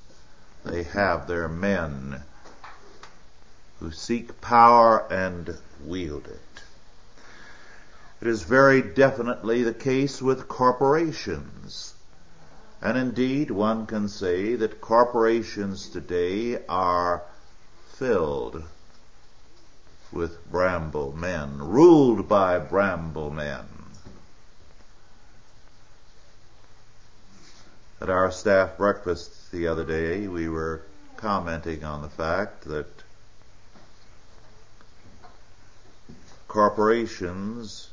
they 0.66 0.84
have 0.84 1.28
their 1.28 1.48
men 1.48 2.24
who 3.80 3.90
seek 3.90 4.42
power 4.42 5.08
and 5.10 5.58
wield 5.86 6.28
it. 6.28 6.42
It 8.20 8.28
is 8.28 8.42
very 8.42 8.82
definitely 8.82 9.62
the 9.62 9.74
case 9.74 10.24
with 10.24 10.48
corporations. 10.48 11.94
And 12.82 12.98
indeed, 12.98 13.52
one 13.52 13.86
can 13.86 14.08
say 14.10 14.56
that 14.56 14.82
corporations 14.82 15.88
today 15.88 16.66
are 16.68 17.22
filled 17.90 18.64
with 20.12 20.50
bramble 20.50 21.16
men, 21.16 21.60
ruled 21.60 22.28
by 22.28 22.58
bramble 22.58 23.30
men. 23.30 23.66
At 28.02 28.10
our 28.10 28.32
staff 28.32 28.78
breakfast 28.78 29.52
the 29.52 29.68
other 29.68 29.84
day, 29.84 30.28
we 30.28 30.50
were 30.50 30.82
commenting 31.18 31.84
on 31.84 32.02
the 32.02 32.10
fact 32.10 32.64
that 32.66 33.04
corporations 36.48 37.90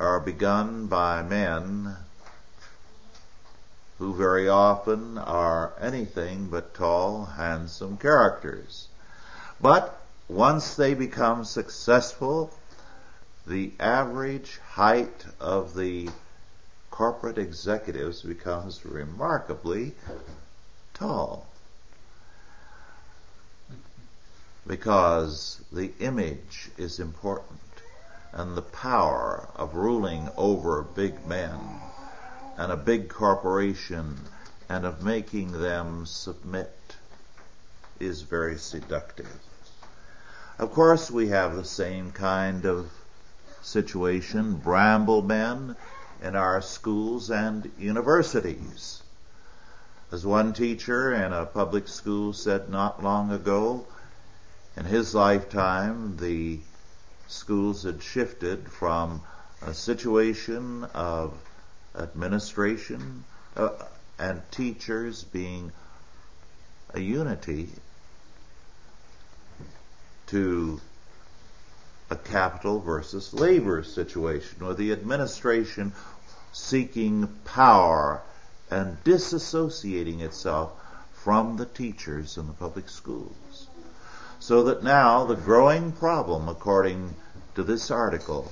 are 0.00 0.18
begun 0.18 0.86
by 0.86 1.22
men 1.22 1.94
who 3.98 4.14
very 4.14 4.48
often 4.48 5.18
are 5.18 5.72
anything 5.80 6.48
but 6.48 6.74
tall, 6.74 7.26
handsome 7.26 7.96
characters. 7.98 8.88
But 9.60 10.00
once 10.26 10.74
they 10.74 10.94
become 10.94 11.44
successful, 11.44 12.52
the 13.46 13.72
average 13.78 14.58
height 14.72 15.26
of 15.38 15.74
the 15.74 16.08
corporate 16.90 17.38
executives 17.38 18.22
becomes 18.22 18.84
remarkably 18.84 19.92
tall. 20.94 21.46
because 24.66 25.60
the 25.72 25.90
image 25.98 26.70
is 26.78 27.00
important 27.00 27.58
and 28.32 28.56
the 28.56 28.62
power 28.62 29.48
of 29.56 29.74
ruling 29.74 30.28
over 30.36 30.82
big 30.82 31.26
men 31.26 31.58
and 32.56 32.70
a 32.70 32.76
big 32.76 33.08
corporation 33.08 34.18
and 34.68 34.84
of 34.84 35.02
making 35.02 35.52
them 35.52 36.06
submit 36.06 36.96
is 37.98 38.22
very 38.22 38.56
seductive. 38.56 39.40
Of 40.58 40.72
course, 40.72 41.10
we 41.10 41.28
have 41.28 41.56
the 41.56 41.64
same 41.64 42.12
kind 42.12 42.64
of 42.64 42.90
situation, 43.62 44.54
bramble 44.56 45.22
men 45.22 45.76
in 46.22 46.36
our 46.36 46.60
schools 46.60 47.30
and 47.30 47.70
universities. 47.78 49.02
As 50.12 50.26
one 50.26 50.52
teacher 50.52 51.12
in 51.14 51.32
a 51.32 51.46
public 51.46 51.88
school 51.88 52.32
said 52.32 52.68
not 52.68 53.02
long 53.02 53.30
ago, 53.30 53.86
in 54.76 54.84
his 54.84 55.14
lifetime, 55.14 56.16
the 56.16 56.60
schools 57.30 57.84
had 57.84 58.02
shifted 58.02 58.68
from 58.70 59.22
a 59.62 59.72
situation 59.72 60.84
of 60.94 61.32
administration 61.96 63.24
uh, 63.56 63.70
and 64.18 64.42
teachers 64.50 65.24
being 65.24 65.72
a 66.94 67.00
unity 67.00 67.68
to 70.26 70.80
a 72.10 72.16
capital 72.16 72.80
versus 72.80 73.32
labor 73.32 73.82
situation, 73.82 74.62
or 74.62 74.74
the 74.74 74.92
administration 74.92 75.92
seeking 76.52 77.28
power 77.44 78.20
and 78.70 79.02
disassociating 79.04 80.20
itself 80.20 80.72
from 81.12 81.56
the 81.56 81.66
teachers 81.66 82.36
in 82.36 82.46
the 82.46 82.52
public 82.52 82.88
schools. 82.88 83.34
So 84.40 84.64
that 84.64 84.82
now 84.82 85.26
the 85.26 85.36
growing 85.36 85.92
problem, 85.92 86.48
according 86.48 87.14
to 87.54 87.62
this 87.62 87.90
article, 87.90 88.50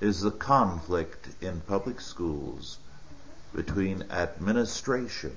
is 0.00 0.20
the 0.20 0.32
conflict 0.32 1.28
in 1.40 1.60
public 1.60 2.00
schools 2.00 2.78
between 3.54 4.04
administration 4.10 5.36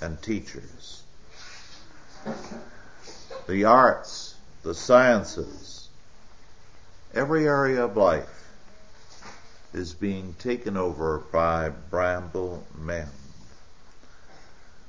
and 0.00 0.20
teachers. 0.20 1.04
The 3.46 3.64
arts, 3.64 4.34
the 4.64 4.74
sciences, 4.74 5.88
every 7.14 7.46
area 7.46 7.84
of 7.84 7.96
life 7.96 8.48
is 9.72 9.94
being 9.94 10.34
taken 10.34 10.76
over 10.76 11.18
by 11.32 11.68
bramble 11.68 12.66
men. 12.76 13.08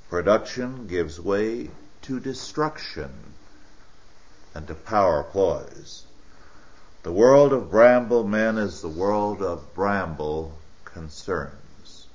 Production 0.09 0.87
gives 0.87 1.19
way 1.21 1.69
to 2.01 2.19
destruction 2.19 3.11
and 4.53 4.67
to 4.67 4.75
power 4.75 5.23
ploys. 5.23 6.05
The 7.03 7.11
world 7.11 7.51
of 7.53 7.71
bramble 7.71 8.23
men 8.23 8.57
is 8.57 8.81
the 8.81 8.87
world 8.87 9.41
of 9.41 9.73
bramble 9.73 10.53
concerns. 10.85 12.07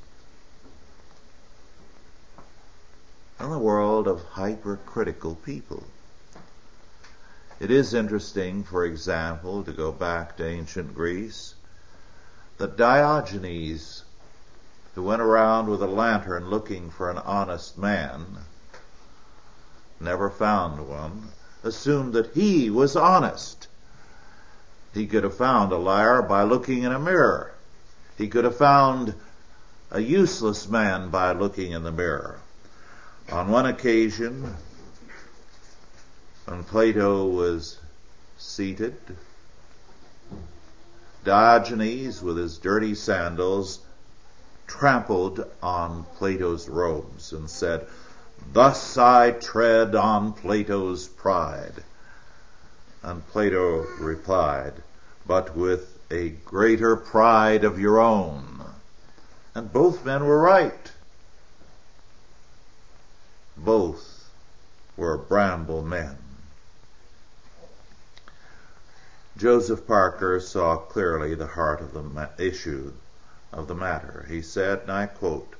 And 3.39 3.53
the 3.53 3.59
world 3.59 4.07
of 4.07 4.23
hypercritical 4.23 5.35
people. 5.35 5.83
It 7.59 7.71
is 7.71 7.95
interesting, 7.95 8.65
for 8.65 8.85
example, 8.85 9.65
to 9.65 9.73
go 9.73 9.91
back 9.91 10.37
to 10.37 10.47
ancient 10.47 10.95
Greece, 10.95 11.55
that 12.59 12.77
Diogenes, 12.77 14.05
who 14.95 15.03
went 15.03 15.23
around 15.23 15.69
with 15.69 15.83
a 15.83 15.87
lantern 15.87 16.49
looking 16.49 16.91
for 16.91 17.11
an 17.11 17.19
honest 17.19 17.77
man, 17.77 18.25
never 19.99 20.31
found 20.31 20.87
one, 20.87 21.31
assumed 21.67 22.15
that 22.15 22.33
he 22.33 22.71
was 22.71 22.97
honest. 22.97 23.69
He 24.95 25.07
could 25.07 25.25
have 25.25 25.37
found 25.37 25.73
a 25.73 25.77
liar 25.77 26.23
by 26.23 26.45
looking 26.45 26.85
in 26.85 26.93
a 26.93 26.99
mirror. 26.99 27.53
He 28.17 28.29
could 28.29 28.45
have 28.45 28.57
found 28.57 29.15
a 29.91 30.01
useless 30.01 30.69
man 30.69 31.11
by 31.11 31.33
looking 31.33 31.73
in 31.73 31.83
the 31.83 31.93
mirror. 31.93 32.39
On 33.31 33.49
one 33.49 33.67
occasion, 33.67 34.55
when 36.47 36.65
Plato 36.65 37.27
was 37.27 37.79
seated, 38.39 38.97
Diogenes, 41.25 42.23
with 42.23 42.37
his 42.37 42.57
dirty 42.59 42.95
sandals, 42.95 43.81
trampled 44.67 45.45
on 45.63 46.07
Plato's 46.17 46.69
robes 46.69 47.33
and 47.33 47.51
said, 47.51 47.87
Thus 48.53 48.97
I 48.97 49.33
tread 49.33 49.95
on 49.95 50.33
Plato's 50.33 51.09
pride. 51.09 51.85
And 53.03 53.27
Plato 53.29 53.87
replied, 53.99 54.83
But 55.27 55.57
with 55.57 55.99
a 56.11 56.31
greater 56.31 56.97
pride 56.97 57.65
of 57.65 57.79
your 57.79 57.99
own. 57.99 58.65
And 59.55 59.73
both 59.73 60.05
men 60.05 60.25
were 60.25 60.41
right. 60.41 60.93
Both 63.57 64.29
were 64.97 65.17
bramble 65.17 65.83
men. 65.83 66.19
Joseph 69.37 69.87
Parker 69.87 70.41
saw 70.41 70.77
clearly 70.77 71.35
the 71.35 71.47
heart 71.47 71.81
of 71.81 71.93
the 71.93 72.31
issue 72.39 72.93
of 73.53 73.69
the 73.69 73.75
matter. 73.75 74.25
He 74.29 74.41
said, 74.41 74.81
and 74.81 74.93
I 74.93 75.07
quote, 75.07 75.55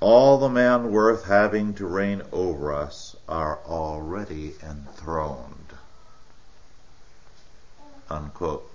all 0.00 0.38
the 0.38 0.48
men 0.48 0.90
worth 0.90 1.24
having 1.24 1.72
to 1.74 1.86
reign 1.86 2.22
over 2.30 2.72
us 2.72 3.16
are 3.28 3.58
already 3.66 4.54
enthroned. 4.62 5.72
Unquote. 8.10 8.70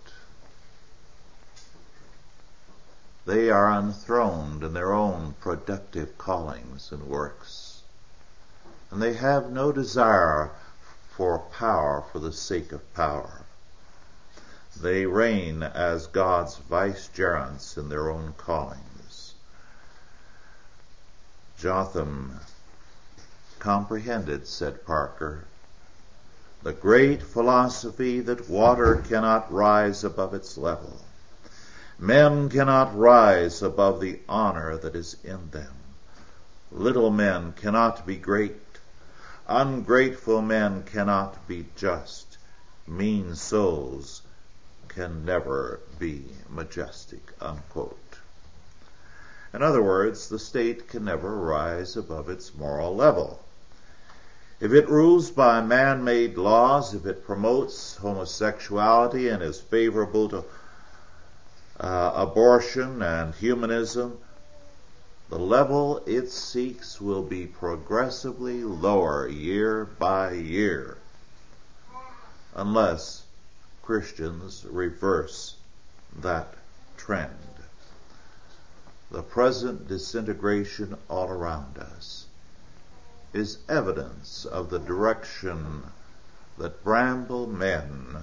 They 3.26 3.52
are 3.52 3.72
enthroned 3.72 4.64
in 4.64 4.74
their 4.74 4.92
own 4.92 5.36
productive 5.40 6.18
callings 6.18 6.92
and 6.92 7.08
works. 7.08 7.82
And 8.90 9.02
they 9.02 9.14
have 9.14 9.52
no 9.52 9.72
desire 9.72 10.52
for 11.12 11.38
power 11.40 12.04
for 12.12 12.20
the 12.20 12.34
sake 12.34 12.72
of 12.72 12.94
power. 12.96 13.46
They 14.76 15.06
reign 15.06 15.62
as 15.62 16.08
God's 16.08 16.58
vicegerents 16.58 17.78
in 17.78 17.90
their 17.90 18.10
own 18.10 18.34
callings. 18.38 18.91
Jotham 21.62 22.39
comprehended, 23.60 24.47
said 24.47 24.84
Parker, 24.84 25.45
the 26.63 26.74
great 26.74 27.21
philosophy 27.21 28.19
that 28.19 28.50
water 28.50 28.95
cannot 29.08 29.54
rise 29.54 30.04
above 30.04 30.34
its 30.34 30.58
level. 30.58 31.00
Men 32.00 32.50
cannot 32.50 32.97
rise 32.97 33.62
above 33.62 34.02
the 34.02 34.21
honor 34.28 34.76
that 34.78 34.95
is 34.95 35.17
in 35.24 35.52
them. 35.52 35.76
Little 36.71 37.12
men 37.12 37.52
cannot 37.52 38.08
be 38.08 38.15
great. 38.15 38.80
Ungrateful 39.47 40.41
men 40.41 40.82
cannot 40.82 41.47
be 41.47 41.67
just. 41.76 42.39
Mean 42.88 43.36
souls 43.36 44.24
can 44.88 45.26
never 45.26 45.80
be 46.00 46.26
majestic, 46.50 47.21
unquote. 47.39 48.11
In 49.54 49.62
other 49.62 49.82
words, 49.82 50.30
the 50.30 50.40
state 50.40 50.88
can 50.88 51.06
never 51.06 51.36
rise 51.36 51.98
above 51.98 52.30
its 52.30 52.56
moral 52.56 52.96
level. 52.96 53.44
If 54.60 54.72
it 54.72 54.88
rules 54.90 55.32
by 55.32 55.62
man-made 55.62 56.38
laws, 56.38 56.94
if 56.94 57.06
it 57.06 57.26
promotes 57.26 57.98
homosexuality 57.98 59.28
and 59.28 59.42
is 59.42 59.60
favorable 59.60 60.30
to 60.30 60.46
uh, 61.80 62.12
abortion 62.16 63.02
and 63.02 63.34
humanism, 63.34 64.20
the 65.30 65.40
level 65.40 66.04
it 66.06 66.30
seeks 66.30 67.02
will 67.02 67.24
be 67.24 67.48
progressively 67.48 68.64
lower 68.64 69.28
year 69.28 69.86
by 69.86 70.34
year 70.34 70.98
unless 72.56 73.24
Christians 73.82 74.66
reverse 74.70 75.56
that 76.20 76.54
trend. 76.98 77.51
The 79.12 79.24
present 79.24 79.88
disintegration 79.88 80.97
all 81.10 81.30
around 81.30 81.78
us 81.78 82.26
is 83.34 83.58
evidence 83.67 84.45
of 84.45 84.69
the 84.69 84.80
direction 84.80 85.84
that 86.58 86.84
bramble 86.84 87.47
men 87.47 88.17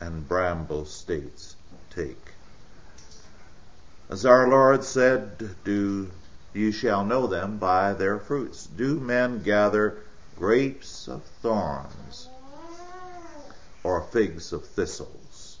and 0.00 0.28
bramble 0.28 0.84
states 0.84 1.56
take. 1.90 2.32
As 4.08 4.26
our 4.26 4.48
Lord 4.48 4.84
said, 4.84 5.54
do 5.64 6.10
you 6.56 6.72
shall 6.72 7.04
know 7.04 7.26
them 7.26 7.58
by 7.58 7.92
their 7.92 8.18
fruits. 8.18 8.66
Do 8.66 8.98
men 8.98 9.42
gather 9.42 9.98
grapes 10.38 11.06
of 11.06 11.22
thorns 11.42 12.28
or 13.84 14.02
figs 14.02 14.52
of 14.54 14.64
thistles, 14.64 15.58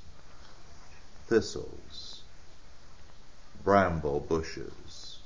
thistles, 1.26 1.85
bramble 3.66 4.20
bushes, 4.20 5.18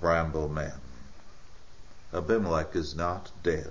bramble 0.00 0.48
men. 0.48 0.72
Abimelech 2.12 2.74
is 2.74 2.96
not 2.96 3.30
dead. 3.44 3.70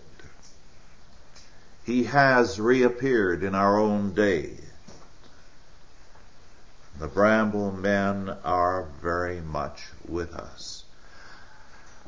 He 1.84 2.06
has 2.06 2.62
reappeared 2.62 3.44
in 3.44 3.56
our 3.56 3.78
own 3.78 4.14
day. 4.14 4.52
The 6.98 7.10
Bramble 7.10 7.74
men 7.74 8.30
are 8.46 8.88
very 9.02 9.42
much 9.42 9.88
with 10.08 10.34
us. 10.34 10.86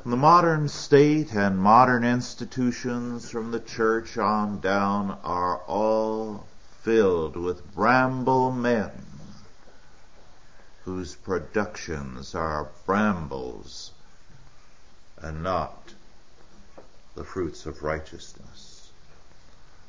The 0.06 0.16
modern 0.16 0.66
state 0.68 1.34
and 1.34 1.58
modern 1.58 2.04
institutions 2.04 3.30
from 3.30 3.50
the 3.50 3.60
church 3.60 4.16
on 4.16 4.60
down 4.60 5.18
are 5.22 5.58
all 5.58 6.46
filled 6.80 7.36
with 7.36 7.74
bramble 7.74 8.50
men 8.50 9.09
whose 10.90 11.14
productions 11.14 12.34
are 12.34 12.68
brambles 12.84 13.92
and 15.18 15.40
not 15.40 15.94
the 17.14 17.22
fruits 17.22 17.64
of 17.64 17.84
righteousness. 17.84 18.90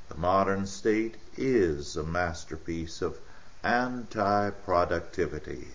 The 0.10 0.18
modern 0.18 0.68
state 0.68 1.16
is 1.36 1.98
a 1.98 2.04
masterpiece 2.04 3.02
of 3.02 3.18
anti-productivity 3.64 5.70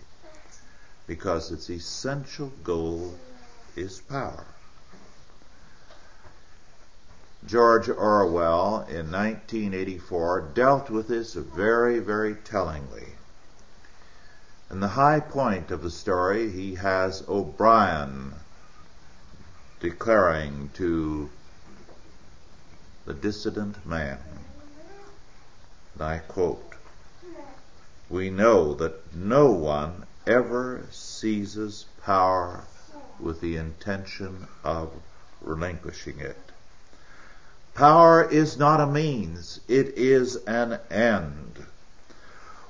because 1.08 1.50
its 1.50 1.68
essential 1.70 2.52
goal 2.62 3.18
is 3.74 3.98
power. 4.02 4.44
George 7.44 7.88
Orwell 7.88 8.86
in 8.88 9.10
1984 9.10 10.50
dealt 10.54 10.88
with 10.88 11.08
this 11.08 11.34
very, 11.34 11.98
very 11.98 12.36
tellingly. 12.36 13.16
In 14.68 14.80
the 14.80 14.88
high 14.88 15.20
point 15.20 15.70
of 15.70 15.82
the 15.82 15.90
story, 15.90 16.50
he 16.50 16.74
has 16.74 17.22
O'Brien 17.28 18.34
declaring 19.78 20.70
to 20.74 21.30
the 23.04 23.14
dissident 23.14 23.86
man, 23.86 24.18
and 25.94 26.02
I 26.02 26.18
quote, 26.18 26.74
we 28.08 28.28
know 28.28 28.74
that 28.74 29.14
no 29.14 29.52
one 29.52 30.04
ever 30.26 30.82
seizes 30.90 31.86
power 32.02 32.64
with 33.20 33.40
the 33.40 33.56
intention 33.56 34.48
of 34.64 34.90
relinquishing 35.40 36.18
it. 36.18 36.50
Power 37.74 38.28
is 38.28 38.56
not 38.56 38.80
a 38.80 38.86
means, 38.86 39.60
it 39.68 39.88
is 39.96 40.36
an 40.46 40.80
end. 40.90 41.66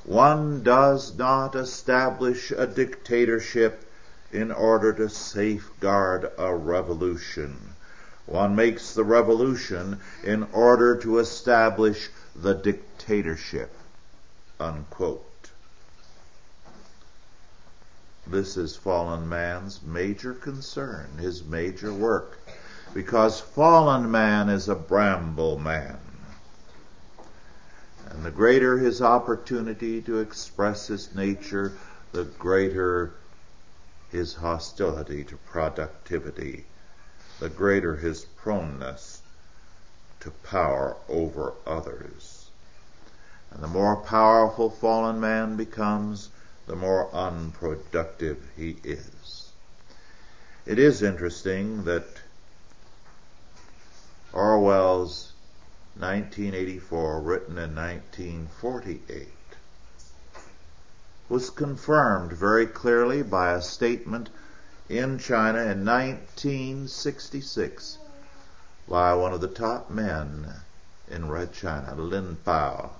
One 0.07 0.63
does 0.63 1.19
not 1.19 1.57
establish 1.57 2.53
a 2.53 2.65
dictatorship 2.65 3.91
in 4.31 4.53
order 4.53 4.93
to 4.93 5.09
safeguard 5.09 6.31
a 6.39 6.55
revolution. 6.55 7.75
One 8.25 8.55
makes 8.55 8.95
the 8.95 9.03
revolution 9.03 9.99
in 10.23 10.45
order 10.53 10.97
to 10.99 11.19
establish 11.19 12.09
the 12.37 12.55
dictatorship. 12.55 13.73
Unquote. 14.61 15.51
This 18.29 18.57
is 18.57 18.77
fallen 18.77 19.29
man's 19.29 19.83
major 19.83 20.35
concern, 20.35 21.19
his 21.19 21.43
major 21.43 21.93
work, 21.93 22.39
because 22.95 23.41
fallen 23.41 24.09
man 24.09 24.51
is 24.51 24.69
a 24.69 24.77
bramble 24.77 25.59
man. 25.59 25.99
And 28.11 28.25
the 28.25 28.31
greater 28.31 28.79
his 28.79 29.03
opportunity 29.03 30.01
to 30.03 30.21
express 30.21 30.87
his 30.87 31.15
nature, 31.15 31.73
the 32.13 32.25
greater 32.25 33.13
his 34.11 34.35
hostility 34.35 35.25
to 35.25 35.37
productivity, 35.37 36.65
the 37.41 37.49
greater 37.49 37.97
his 37.97 38.25
proneness 38.25 39.23
to 40.21 40.31
power 40.31 40.97
over 41.09 41.53
others. 41.67 42.49
And 43.51 43.63
the 43.63 43.69
more 43.69 43.97
powerful 43.97 44.71
fallen 44.71 45.21
man 45.21 45.57
becomes, 45.57 46.31
the 46.67 46.77
more 46.77 47.13
unproductive 47.15 48.39
he 48.57 48.77
is. 48.83 49.53
It 50.65 50.79
is 50.79 51.03
interesting 51.03 51.85
that 51.85 52.07
Orwell's 54.33 55.33
1984, 55.99 57.23
written 57.23 57.57
in 57.57 57.75
1948, 57.75 59.29
was 61.29 61.49
confirmed 61.49 62.33
very 62.33 62.67
clearly 62.67 63.23
by 63.23 63.53
a 63.53 63.63
statement 63.63 64.29
in 64.89 65.19
China 65.19 65.61
in 65.61 65.85
1966 65.85 67.99
by 68.87 69.15
one 69.15 69.33
of 69.33 69.41
the 69.41 69.49
top 69.49 69.91
men 69.91 70.47
in 71.11 71.31
Red 71.31 71.53
China, 71.53 71.95
Lin 71.95 72.37
Biao. 72.45 72.91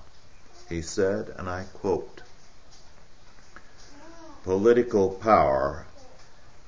He 0.69 0.81
said, 0.81 1.35
and 1.37 1.51
I 1.51 1.65
quote, 1.75 2.23
political 4.43 5.11
power 5.11 5.87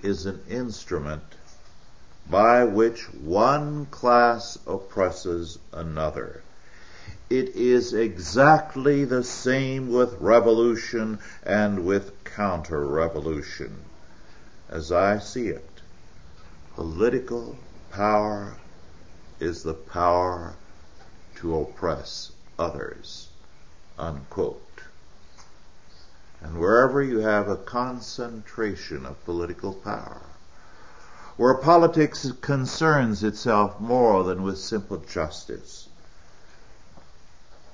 is 0.03 0.27
an 0.27 0.45
instrument 0.49 1.23
by 2.31 2.65
which 2.65 3.03
one 3.13 3.87
class 3.87 4.59
oppresses 4.67 5.59
another. 5.73 6.43
It 7.31 7.51
is 7.57 7.93
exactly 7.93 9.05
the 9.05 9.25
same 9.25 9.93
with 9.93 10.21
revolution 10.21 11.19
and 11.43 11.85
with 11.85 12.25
counter-revolution. 12.25 13.85
As 14.69 14.93
I 14.93 15.19
see 15.19 15.49
it, 15.49 15.69
political 16.75 17.57
power 17.91 18.57
is 19.41 19.63
the 19.63 19.75
power 19.75 20.55
to 21.37 21.57
oppress 21.57 22.33
others. 22.59 23.29
Unquote. 23.99 24.63
And 26.41 26.59
wherever 26.59 27.03
you 27.03 27.19
have 27.19 27.49
a 27.49 27.57
concentration 27.57 29.05
of 29.05 29.25
political 29.25 29.73
power, 29.73 30.23
where 31.39 31.55
politics 31.55 32.31
concerns 32.41 33.23
itself 33.23 33.81
more 33.81 34.25
than 34.25 34.43
with 34.43 34.59
simple 34.59 34.99
justice, 34.99 35.89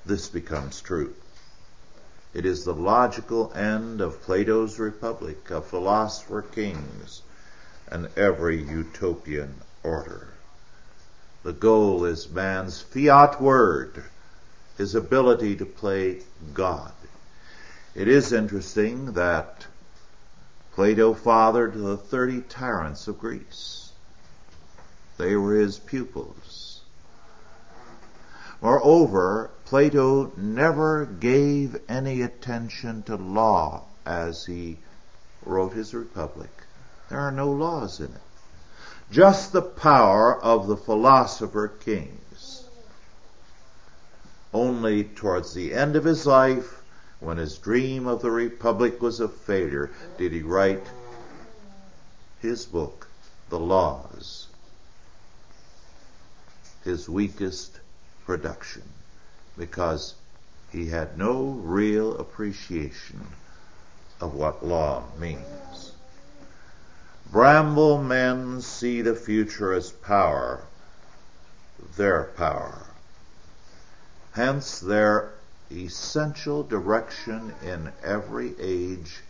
this 0.05 0.29
becomes 0.29 0.83
true. 0.83 1.15
It 2.35 2.45
is 2.45 2.65
the 2.65 2.75
logical 2.75 3.51
end 3.55 4.03
of 4.03 4.21
Plato's 4.23 4.79
Republic, 4.79 5.51
of 5.51 5.67
philosopher 5.67 6.43
kings, 6.43 7.23
and 7.89 8.11
every 8.19 8.63
utopian 8.63 9.55
order. 9.83 10.29
The 11.43 11.55
goal 11.55 12.05
is 12.05 12.29
man's 12.29 12.83
fiat 12.83 13.41
word, 13.41 14.05
his 14.77 14.95
ability 14.95 15.57
to 15.57 15.65
play 15.65 16.21
God. 16.53 16.93
It 17.95 18.09
is 18.09 18.31
interesting 18.31 19.13
that 19.13 19.67
Plato 20.75 21.15
fathered 21.15 21.75
the 21.75 21.97
30 21.97 22.43
tyrants 22.43 23.07
of 23.07 23.21
Greece. 23.21 23.93
They 25.19 25.37
were 25.37 25.55
his 25.55 25.79
pupils. 25.79 26.81
Moreover, 28.61 29.51
Plato 29.67 30.33
never 30.37 31.05
gave 31.05 31.81
any 31.89 32.23
attention 32.23 33.05
to 33.05 33.15
law 33.15 33.83
as 34.05 34.47
he 34.47 34.79
wrote 35.45 35.75
his 35.75 35.95
Republic. 35.95 36.51
There 37.09 37.21
are 37.21 37.31
no 37.31 37.53
laws 37.53 38.01
in 38.01 38.07
it. 38.07 38.21
Just 39.13 39.53
the 39.53 39.63
power 39.63 40.43
of 40.43 40.67
the 40.67 40.77
philosopher 40.77 41.69
kings. 41.69 42.65
Only 44.53 45.05
towards 45.05 45.55
the 45.55 45.73
end 45.73 45.95
of 45.95 46.03
his 46.03 46.27
life 46.27 46.83
when 47.25 47.39
his 47.39 47.57
dream 47.57 48.07
of 48.07 48.21
the 48.21 48.31
Republic 48.31 49.01
was 49.01 49.19
a 49.19 49.29
failure, 49.29 49.91
did 50.19 50.31
he 50.31 50.43
write 50.43 50.87
his 52.41 52.67
book, 52.67 53.09
The 53.49 53.59
Laws, 53.59 54.49
his 56.85 57.09
weakest 57.09 57.81
production, 58.27 58.83
because 59.57 60.15
he 60.71 60.89
had 60.89 61.17
no 61.17 61.53
real 61.63 62.19
appreciation 62.19 63.27
of 64.21 64.35
what 64.35 64.67
law 64.67 65.05
means. 65.19 65.93
Bramble 67.33 68.03
men 68.03 68.61
see 68.61 69.01
the 69.01 69.15
future 69.15 69.73
as 69.73 69.91
power, 69.91 70.61
their 71.97 72.25
power. 72.37 72.87
Hence 74.33 74.79
their 74.79 75.31
essential 75.71 76.63
direction 76.63 77.53
in 77.65 77.93
every 78.03 78.55
age 78.61 79.21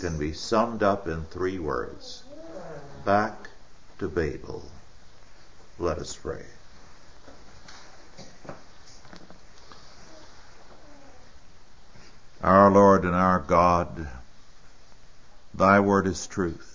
can 0.00 0.18
be 0.18 0.32
summed 0.32 0.82
up 0.82 1.06
in 1.06 1.24
three 1.24 1.58
words. 1.58 2.22
Back 3.04 3.48
to 3.98 4.08
Babel. 4.08 4.62
Let 5.78 5.98
us 5.98 6.16
pray. 6.16 6.44
Our 12.42 12.70
Lord 12.70 13.04
and 13.04 13.14
our 13.14 13.40
God, 13.40 14.08
Thy 15.52 15.80
word 15.80 16.06
is 16.06 16.26
truth. 16.26 16.70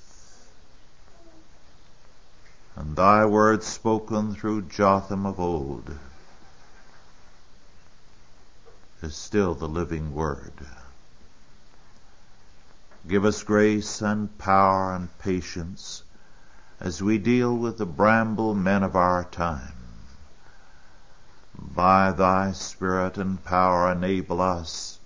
and 2.76 2.96
thy 2.96 3.26
word 3.26 3.64
spoken 3.64 4.36
through 4.36 4.64
Jotham 4.64 5.26
of 5.26 5.40
old 5.40 5.98
is 9.02 9.16
still 9.16 9.54
the 9.54 9.68
living 9.68 10.14
word. 10.14 10.54
Give 13.08 13.26
us 13.26 13.44
grace 13.44 14.02
and 14.02 14.36
power 14.38 14.94
and 14.94 15.16
patience 15.20 16.04
as 16.80 17.02
we 17.02 17.18
deal 17.18 17.56
with 17.56 17.78
the 17.78 17.86
bramble 17.86 18.56
men 18.56 18.84
of 18.84 18.96
our 18.96 19.24
time. 19.24 19.74
By 21.58 22.12
thy 22.12 22.52
Spirit 22.52 23.18
and 23.18 23.44
power 23.44 23.92
enable 23.92 24.42
us 24.42 25.00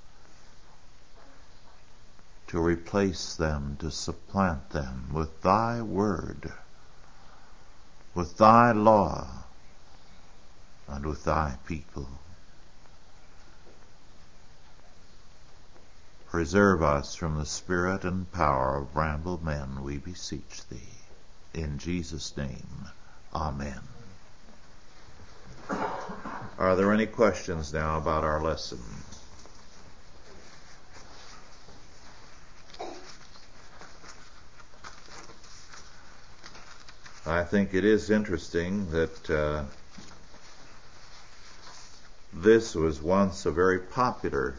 to 2.47 2.59
replace 2.59 3.35
them, 3.35 3.77
to 3.79 3.91
supplant 3.91 4.69
them 4.71 5.09
with 5.13 5.41
thy 5.41 5.81
word 5.81 6.51
with 8.19 8.37
thy 8.37 8.71
law 8.71 9.27
and 10.87 11.05
with 11.05 11.23
thy 11.23 11.55
people. 11.65 12.07
Preserve 16.29 16.83
us 16.83 17.15
from 17.15 17.37
the 17.37 17.45
spirit 17.45 18.03
and 18.03 18.31
power 18.31 18.77
of 18.77 18.93
bramble 18.93 19.43
men, 19.43 19.83
we 19.83 19.97
beseech 19.97 20.67
thee. 20.69 20.77
In 21.55 21.79
Jesus' 21.79 22.37
name, 22.37 22.87
Amen. 23.33 23.81
Are 26.59 26.75
there 26.75 26.93
any 26.93 27.07
questions 27.07 27.73
now 27.73 27.97
about 27.97 28.23
our 28.23 28.41
lesson? 28.43 28.79
I 37.25 37.43
think 37.43 37.73
it 37.73 37.85
is 37.85 38.11
interesting 38.11 38.91
that 38.91 39.29
uh, 39.29 39.63
this 42.33 42.75
was 42.75 43.01
once 43.01 43.47
a 43.47 43.51
very 43.51 43.79
popular 43.79 44.55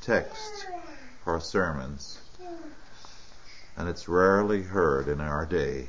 text 0.00 0.66
for 1.28 1.40
sermons, 1.40 2.18
and 3.76 3.86
it's 3.86 4.08
rarely 4.08 4.62
heard 4.62 5.08
in 5.08 5.20
our 5.20 5.44
day. 5.44 5.86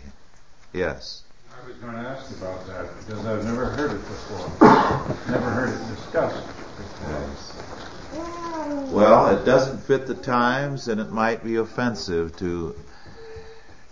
Yes. 0.73 1.23
I 1.49 1.65
was 1.65 1.78
going 1.78 1.93
to 1.93 1.99
ask 2.02 2.30
about 2.32 2.67
that 2.67 2.86
because 2.99 3.25
I've 3.25 3.45
never 3.45 3.67
heard 3.67 3.91
it 3.91 4.02
before. 4.02 4.49
never 5.32 5.49
heard 5.49 5.69
it 5.69 5.95
discussed. 5.95 6.45
Yes. 7.08 8.91
Well, 8.91 9.28
it 9.38 9.45
doesn't 9.45 9.80
fit 9.84 10.08
the 10.08 10.13
times, 10.13 10.89
and 10.89 10.99
it 10.99 11.10
might 11.10 11.41
be 11.41 11.56
offensive 11.56 12.36
to 12.39 12.75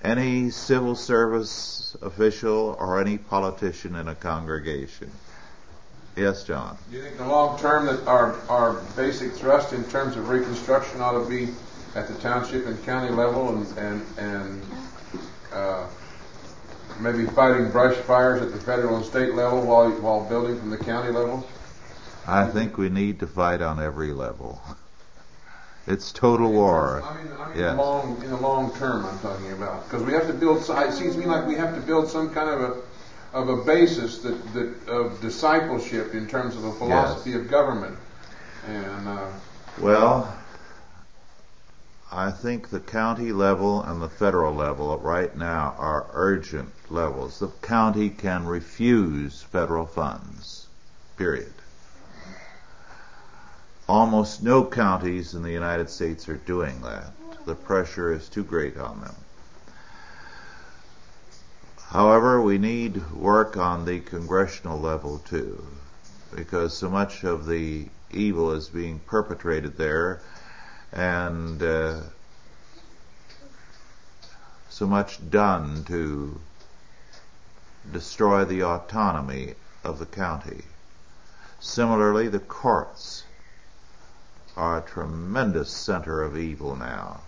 any 0.03 0.49
civil 0.49 0.95
service 0.95 1.95
official 2.01 2.75
or 2.77 2.99
any 2.99 3.17
politician 3.17 3.95
in 3.95 4.09
a 4.09 4.15
congregation. 4.15 5.09
Yes, 6.17 6.43
John. 6.43 6.75
Do 6.89 6.97
you 6.97 7.03
think 7.03 7.13
in 7.13 7.19
the 7.19 7.27
long 7.27 7.59
term 7.59 7.85
that 7.85 8.05
our 8.07 8.35
our 8.49 8.81
basic 8.95 9.33
thrust 9.33 9.71
in 9.71 9.83
terms 9.85 10.17
of 10.17 10.29
reconstruction 10.29 10.99
ought 10.99 11.23
to 11.23 11.29
be 11.29 11.53
at 11.95 12.07
the 12.07 12.15
township 12.15 12.65
and 12.65 12.83
county 12.83 13.13
level 13.13 13.49
and 13.55 13.77
and 13.77 14.05
and 14.17 14.61
uh, 15.53 15.85
maybe 16.99 17.27
fighting 17.27 17.69
brush 17.69 17.95
fires 17.97 18.41
at 18.41 18.51
the 18.51 18.57
federal 18.57 18.95
and 18.95 19.05
state 19.05 19.35
level 19.35 19.61
while 19.61 19.91
while 19.91 20.27
building 20.27 20.59
from 20.59 20.71
the 20.71 20.77
county 20.77 21.11
level? 21.11 21.47
I 22.25 22.47
think 22.47 22.77
we 22.77 22.89
need 22.89 23.19
to 23.19 23.27
fight 23.27 23.61
on 23.61 23.79
every 23.79 24.11
level. 24.11 24.59
It's 25.85 26.11
total 26.11 26.51
war. 26.51 27.01
I 27.01 27.23
mean, 27.23 27.31
I 27.39 27.49
mean 27.49 27.59
yes. 27.59 27.77
long, 27.77 28.21
in 28.21 28.29
the 28.29 28.37
long 28.37 28.75
term, 28.75 29.05
I'm 29.05 29.19
talking 29.19 29.53
about 29.53 29.85
because 29.85 30.03
we 30.03 30.13
have 30.13 30.27
to 30.27 30.33
build. 30.33 30.57
It 30.57 30.93
seems 30.93 31.13
to 31.13 31.19
me 31.19 31.27
like 31.27 31.45
we 31.45 31.55
have 31.55 31.75
to 31.75 31.81
build 31.81 32.09
some 32.09 32.33
kind 32.33 32.49
of 32.49 32.61
a 32.61 32.81
of 33.33 33.49
a 33.49 33.57
basis 33.63 34.19
that, 34.19 34.53
that 34.53 34.89
of 34.89 35.21
discipleship 35.21 36.13
in 36.13 36.27
terms 36.27 36.55
of 36.55 36.63
a 36.63 36.71
philosophy 36.73 37.31
yes. 37.31 37.39
of 37.39 37.49
government. 37.49 37.97
And 38.67 39.07
uh, 39.07 39.29
well, 39.79 40.37
I 42.11 42.31
think 42.31 42.69
the 42.69 42.79
county 42.79 43.31
level 43.31 43.83
and 43.83 44.01
the 44.01 44.09
federal 44.09 44.53
level 44.53 44.97
right 44.97 45.35
now 45.35 45.75
are 45.77 46.07
urgent 46.13 46.71
levels. 46.89 47.39
The 47.39 47.49
county 47.61 48.09
can 48.09 48.45
refuse 48.45 49.41
federal 49.41 49.85
funds. 49.85 50.67
Period. 51.17 51.51
Almost 53.89 54.43
no 54.43 54.65
counties 54.65 55.33
in 55.33 55.43
the 55.43 55.51
United 55.51 55.89
States 55.89 56.27
are 56.27 56.37
doing 56.37 56.81
that. 56.81 57.11
The 57.45 57.55
pressure 57.55 58.11
is 58.11 58.27
too 58.27 58.43
great 58.43 58.77
on 58.77 59.01
them. 59.01 59.15
However, 61.91 62.41
we 62.41 62.57
need 62.57 63.11
work 63.13 63.55
on 63.55 63.85
the 63.85 64.01
congressional 64.01 64.77
level 64.77 65.19
too, 65.19 65.65
because 66.35 66.75
so 66.75 66.89
much 66.89 67.23
of 67.23 67.45
the 67.45 67.87
evil 68.11 68.51
is 68.51 68.67
being 68.67 68.99
perpetrated 68.99 69.77
there, 69.77 70.19
and 70.91 71.63
uh, 71.63 72.01
so 74.69 74.85
much 74.85 75.29
done 75.29 75.85
to 75.85 76.41
destroy 77.93 78.43
the 78.43 78.63
autonomy 78.63 79.55
of 79.85 79.97
the 79.97 80.05
county. 80.05 80.63
Similarly, 81.61 82.27
the 82.27 82.39
courts 82.39 83.23
are 84.57 84.79
a 84.79 84.81
tremendous 84.81 85.71
center 85.71 86.21
of 86.21 86.37
evil 86.37 86.75
now, 86.75 87.21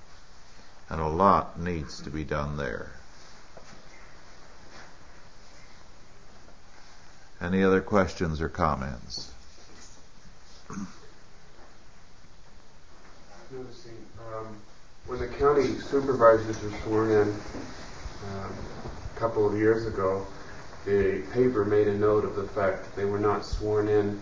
and 0.89 0.99
a 0.99 1.07
lot 1.07 1.57
needs 1.57 2.01
to 2.01 2.09
be 2.09 2.25
done 2.25 2.57
there. 2.57 2.98
Any 7.41 7.63
other 7.63 7.81
questions 7.81 8.41
or 8.41 8.49
comments? 8.49 9.31
Um, 13.53 14.55
when 15.07 15.19
the 15.19 15.27
county 15.27 15.79
supervisors 15.79 16.61
were 16.61 16.77
sworn 16.83 17.11
in 17.11 17.29
um, 17.29 18.53
a 19.15 19.19
couple 19.19 19.47
of 19.47 19.57
years 19.57 19.87
ago, 19.87 20.27
the 20.85 21.23
paper 21.33 21.65
made 21.65 21.87
a 21.87 21.95
note 21.95 22.25
of 22.25 22.35
the 22.35 22.43
fact 22.43 22.83
that 22.83 22.95
they 22.95 23.05
were 23.05 23.19
not 23.19 23.43
sworn 23.43 23.87
in 23.87 24.21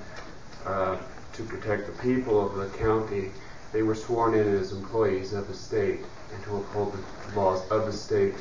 uh, 0.66 0.98
to 1.34 1.44
protect 1.44 1.86
the 1.86 2.02
people 2.02 2.46
of 2.46 2.56
the 2.56 2.78
county, 2.78 3.32
they 3.72 3.84
were 3.84 3.96
sworn 3.96 4.34
in 4.34 4.56
as 4.56 4.72
employees 4.72 5.34
of 5.34 5.48
the 5.48 5.54
state 5.54 6.00
and 6.34 6.44
to 6.44 6.58
uphold 6.58 6.94
the 6.94 7.40
laws 7.40 7.70
of 7.70 7.86
the 7.86 7.94
state. 7.94 8.34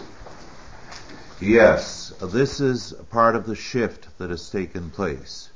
Yes, 1.40 2.14
this 2.22 2.60
is 2.60 2.94
part 3.10 3.36
of 3.36 3.46
the 3.46 3.54
shift 3.54 4.16
that 4.18 4.30
has 4.30 4.48
taken 4.48 4.88
place. 4.88 5.50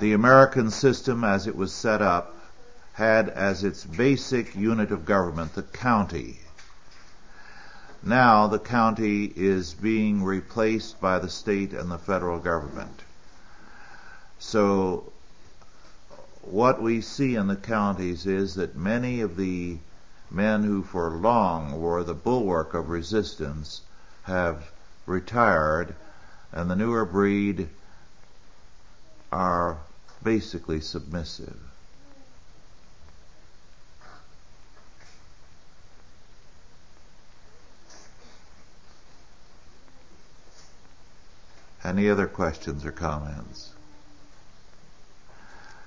The 0.00 0.14
American 0.14 0.70
system, 0.70 1.22
as 1.22 1.46
it 1.46 1.54
was 1.54 1.70
set 1.70 2.00
up, 2.00 2.34
had 2.94 3.28
as 3.28 3.62
its 3.62 3.84
basic 3.84 4.56
unit 4.56 4.90
of 4.90 5.04
government 5.04 5.54
the 5.54 5.62
county. 5.62 6.40
Now 8.02 8.46
the 8.46 8.58
county 8.58 9.32
is 9.36 9.74
being 9.74 10.24
replaced 10.24 10.98
by 10.98 11.18
the 11.18 11.28
state 11.28 11.74
and 11.74 11.90
the 11.90 11.98
federal 11.98 12.38
government. 12.38 13.02
So 14.38 15.12
what 16.40 16.80
we 16.80 17.02
see 17.02 17.34
in 17.34 17.48
the 17.48 17.56
counties 17.56 18.26
is 18.26 18.54
that 18.54 18.76
many 18.76 19.20
of 19.20 19.36
the 19.36 19.76
men 20.30 20.64
who 20.64 20.82
for 20.82 21.10
long 21.10 21.80
were 21.80 22.02
the 22.02 22.14
bulwark 22.14 22.72
of 22.72 22.88
resistance 22.88 23.82
have 24.24 24.70
retired, 25.06 25.94
and 26.52 26.70
the 26.70 26.76
newer 26.76 27.04
breed 27.04 27.68
are 29.30 29.78
basically 30.22 30.80
submissive. 30.80 31.58
Any 41.84 42.08
other 42.08 42.28
questions 42.28 42.84
or 42.84 42.92
comments? 42.92 43.72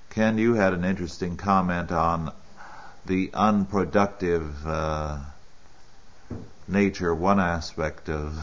Ken, 0.09 0.37
you 0.37 0.55
had 0.55 0.73
an 0.73 0.83
interesting 0.83 1.37
comment 1.37 1.91
on 1.91 2.33
the 3.05 3.29
unproductive 3.33 4.65
uh, 4.65 5.19
nature, 6.67 7.13
one 7.13 7.39
aspect 7.39 8.09
of 8.09 8.35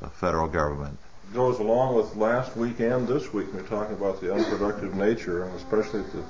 the 0.00 0.08
federal 0.08 0.48
government. 0.48 0.98
Goes 1.32 1.58
along 1.58 1.96
with 1.96 2.14
last 2.16 2.56
week 2.56 2.80
and 2.80 3.06
this 3.06 3.32
week. 3.32 3.52
We're 3.52 3.62
talking 3.62 3.96
about 3.96 4.20
the 4.20 4.32
unproductive 4.32 4.94
nature, 4.94 5.44
and 5.44 5.54
especially 5.56 6.00
at 6.00 6.12
the 6.12 6.22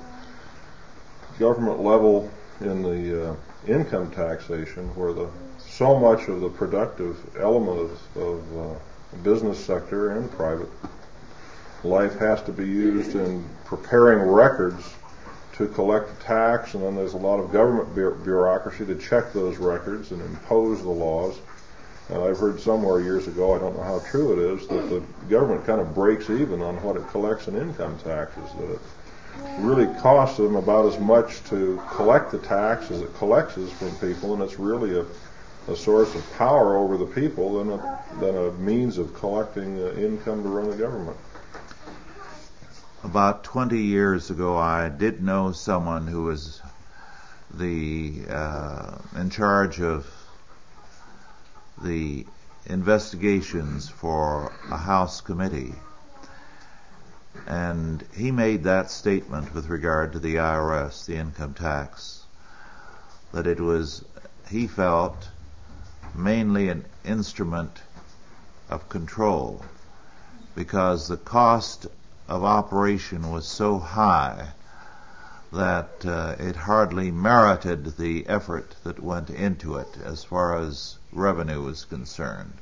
government 1.39 1.79
level 1.79 2.29
in 2.61 2.81
the 2.81 3.31
uh, 3.31 3.35
income 3.67 4.11
taxation, 4.11 4.87
where 4.95 5.13
the 5.13 5.29
so 5.59 5.99
much 5.99 6.27
of 6.27 6.41
the 6.41 6.49
productive 6.49 7.17
element 7.37 7.79
of, 8.15 8.17
of 8.17 8.57
uh, 8.57 8.79
business 9.23 9.63
sector 9.63 10.11
and 10.11 10.31
private 10.31 10.69
life 11.83 12.17
has 12.17 12.41
to 12.43 12.51
be 12.51 12.65
used 12.65 13.15
in 13.15 13.47
preparing 13.65 14.19
records 14.19 14.95
to 15.57 15.67
collect 15.67 16.21
tax, 16.21 16.75
and 16.75 16.83
then 16.83 16.95
there's 16.95 17.13
a 17.13 17.17
lot 17.17 17.39
of 17.39 17.51
government 17.51 17.93
bureaucracy 17.95 18.85
to 18.85 18.95
check 18.95 19.33
those 19.33 19.57
records 19.57 20.11
and 20.11 20.21
impose 20.21 20.81
the 20.83 20.89
laws. 20.89 21.39
And 22.09 22.23
I've 22.23 22.37
heard 22.37 22.61
somewhere 22.61 23.01
years 23.01 23.27
ago, 23.27 23.55
I 23.55 23.59
don't 23.59 23.75
know 23.75 23.83
how 23.83 23.99
true 24.09 24.33
it 24.33 24.39
is, 24.39 24.67
that 24.67 24.89
the 24.89 25.03
government 25.29 25.65
kind 25.65 25.81
of 25.81 25.93
breaks 25.95 26.29
even 26.29 26.61
on 26.61 26.81
what 26.83 26.95
it 26.95 27.07
collects 27.09 27.47
in 27.47 27.57
income 27.57 27.97
taxes. 28.03 28.49
That 28.59 28.71
it 28.71 28.79
really 29.59 29.87
costs 29.99 30.37
them 30.37 30.55
about 30.55 30.85
as 30.85 30.99
much 30.99 31.43
to 31.45 31.81
collect 31.91 32.31
the 32.31 32.39
tax 32.39 32.91
as 32.91 33.01
it 33.01 33.13
collects 33.15 33.55
from 33.55 33.95
people, 33.97 34.33
and 34.33 34.43
it's 34.43 34.59
really 34.59 34.99
a, 34.99 35.05
a 35.71 35.75
source 35.75 36.13
of 36.15 36.23
power 36.37 36.77
over 36.77 36.97
the 36.97 37.05
people 37.05 37.57
than 37.57 37.71
a, 37.71 37.99
than 38.19 38.37
a 38.37 38.51
means 38.53 38.97
of 38.97 39.13
collecting 39.15 39.81
uh, 39.83 39.91
income 39.93 40.43
to 40.43 40.49
run 40.49 40.69
the 40.69 40.77
government. 40.77 41.17
About 43.07 43.45
20 43.45 43.79
years 43.79 44.31
ago, 44.31 44.57
I 44.57 44.89
did 44.89 45.23
know 45.23 45.53
someone 45.53 46.07
who 46.07 46.23
was 46.23 46.61
the 47.53 48.25
uh, 48.27 48.97
in 49.15 49.29
charge 49.29 49.79
of 49.79 50.05
the 51.81 52.25
investigations 52.65 53.87
for 53.87 54.51
a 54.69 54.75
House 54.75 55.21
committee. 55.21 55.73
And 57.47 58.03
he 58.13 58.31
made 58.31 58.65
that 58.65 58.91
statement 58.91 59.55
with 59.55 59.69
regard 59.69 60.11
to 60.11 60.19
the 60.19 60.35
IRS, 60.35 61.05
the 61.05 61.15
income 61.15 61.53
tax, 61.53 62.25
that 63.31 63.47
it 63.47 63.61
was, 63.61 64.03
he 64.49 64.67
felt, 64.67 65.29
mainly 66.13 66.67
an 66.67 66.83
instrument 67.05 67.79
of 68.69 68.89
control 68.89 69.63
because 70.55 71.07
the 71.07 71.15
cost 71.15 71.87
of 72.27 72.43
operation 72.43 73.31
was 73.31 73.47
so 73.47 73.79
high 73.79 74.49
that 75.51 76.05
uh, 76.05 76.35
it 76.39 76.55
hardly 76.55 77.09
merited 77.09 77.97
the 77.97 78.27
effort 78.27 78.75
that 78.83 79.01
went 79.01 79.29
into 79.29 79.77
it 79.77 79.97
as 80.03 80.23
far 80.23 80.57
as 80.57 80.97
revenue 81.13 81.61
was 81.61 81.85
concerned. 81.85 82.53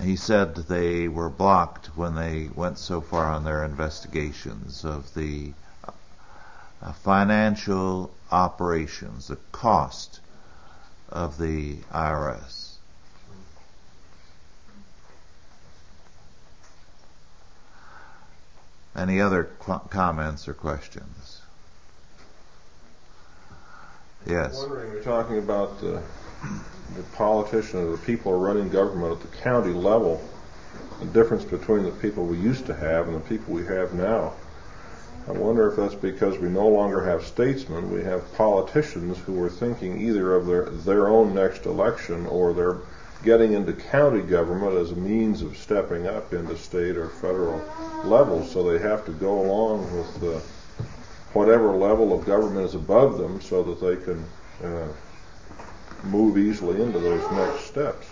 He 0.00 0.16
said 0.16 0.56
they 0.56 1.06
were 1.08 1.28
blocked 1.28 1.88
when 1.94 2.14
they 2.14 2.48
went 2.54 2.78
so 2.78 3.00
far 3.00 3.26
on 3.26 3.44
their 3.44 3.64
investigations 3.64 4.84
of 4.84 5.12
the 5.14 5.52
uh, 6.82 6.92
financial 6.92 8.10
operations, 8.30 9.28
the 9.28 9.36
cost 9.52 10.20
of 11.10 11.36
the 11.38 11.76
IRS. 11.92 12.71
Any 18.94 19.20
other 19.20 19.44
qu- 19.58 19.80
comments 19.88 20.48
or 20.48 20.54
questions? 20.54 21.40
Yes. 24.26 24.58
Wondering, 24.58 24.92
you're 24.92 25.02
talking 25.02 25.38
about 25.38 25.80
the, 25.80 26.02
the 26.94 27.02
politician 27.14 27.80
or 27.80 27.92
the 27.92 27.98
people 27.98 28.38
running 28.38 28.68
government 28.68 29.12
at 29.12 29.30
the 29.30 29.36
county 29.38 29.72
level, 29.72 30.22
the 31.00 31.06
difference 31.06 31.44
between 31.44 31.84
the 31.84 31.90
people 31.90 32.26
we 32.26 32.38
used 32.38 32.66
to 32.66 32.74
have 32.74 33.08
and 33.08 33.16
the 33.16 33.20
people 33.20 33.54
we 33.54 33.64
have 33.66 33.94
now. 33.94 34.34
I 35.26 35.32
wonder 35.32 35.70
if 35.70 35.76
that's 35.76 35.94
because 35.94 36.38
we 36.38 36.48
no 36.48 36.68
longer 36.68 37.04
have 37.04 37.24
statesmen, 37.24 37.92
we 37.92 38.02
have 38.02 38.32
politicians 38.34 39.18
who 39.18 39.40
are 39.42 39.48
thinking 39.48 40.00
either 40.00 40.34
of 40.34 40.46
their, 40.46 40.64
their 40.66 41.08
own 41.08 41.34
next 41.34 41.64
election 41.64 42.26
or 42.26 42.52
they're 42.52 42.78
getting 43.22 43.52
into 43.52 43.72
county 43.72 44.20
government 44.20 44.76
as 44.76 44.90
a 44.90 44.96
means 44.96 45.42
of 45.42 45.56
stepping 45.56 46.06
up 46.06 46.32
into 46.32 46.56
state 46.56 46.96
or 46.96 47.08
federal 47.08 47.64
levels, 48.04 48.50
so 48.50 48.70
they 48.70 48.78
have 48.78 49.04
to 49.06 49.12
go 49.12 49.40
along 49.40 49.80
with 49.96 50.22
uh, 50.24 50.38
whatever 51.32 51.70
level 51.76 52.12
of 52.12 52.24
government 52.26 52.66
is 52.66 52.74
above 52.74 53.18
them 53.18 53.40
so 53.40 53.62
that 53.62 53.80
they 53.80 53.96
can 53.96 54.24
uh, 54.64 54.88
move 56.04 56.36
easily 56.36 56.82
into 56.82 56.98
those 56.98 57.30
next 57.32 57.66
steps. 57.66 58.08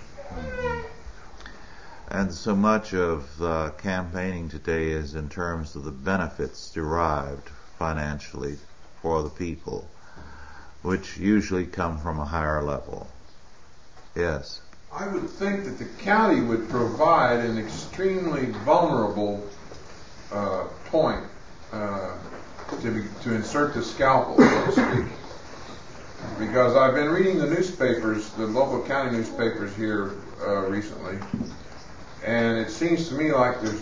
And 2.08 2.32
so 2.32 2.56
much 2.56 2.92
of 2.92 3.42
uh, 3.42 3.70
campaigning 3.78 4.48
today 4.48 4.90
is 4.90 5.14
in 5.14 5.28
terms 5.28 5.76
of 5.76 5.84
the 5.84 5.92
benefits 5.92 6.70
derived 6.70 7.48
financially 7.78 8.58
for 9.00 9.22
the 9.22 9.30
people, 9.30 9.88
which 10.82 11.18
usually 11.18 11.66
come 11.66 11.98
from 11.98 12.18
a 12.18 12.24
higher 12.24 12.62
level. 12.62 13.06
Yes. 14.16 14.60
I 14.92 15.06
would 15.06 15.30
think 15.30 15.64
that 15.64 15.78
the 15.78 15.84
county 16.02 16.40
would 16.40 16.68
provide 16.68 17.38
an 17.40 17.58
extremely 17.58 18.46
vulnerable 18.64 19.46
uh, 20.32 20.64
point 20.86 21.24
uh, 21.72 22.16
to, 22.80 22.90
be, 22.90 23.04
to 23.22 23.34
insert 23.34 23.72
the 23.74 23.84
scalpel, 23.84 24.36
so 24.36 24.66
to 24.66 24.72
speak. 24.72 25.12
Because 26.40 26.74
I've 26.74 26.94
been 26.94 27.08
reading 27.08 27.38
the 27.38 27.46
newspapers, 27.46 28.30
the 28.30 28.46
local 28.46 28.82
county 28.82 29.16
newspapers 29.16 29.74
here 29.76 30.14
uh, 30.44 30.66
recently, 30.66 31.18
and 32.24 32.58
it 32.58 32.70
seems 32.70 33.08
to 33.08 33.14
me 33.14 33.32
like 33.32 33.60
there's 33.62 33.80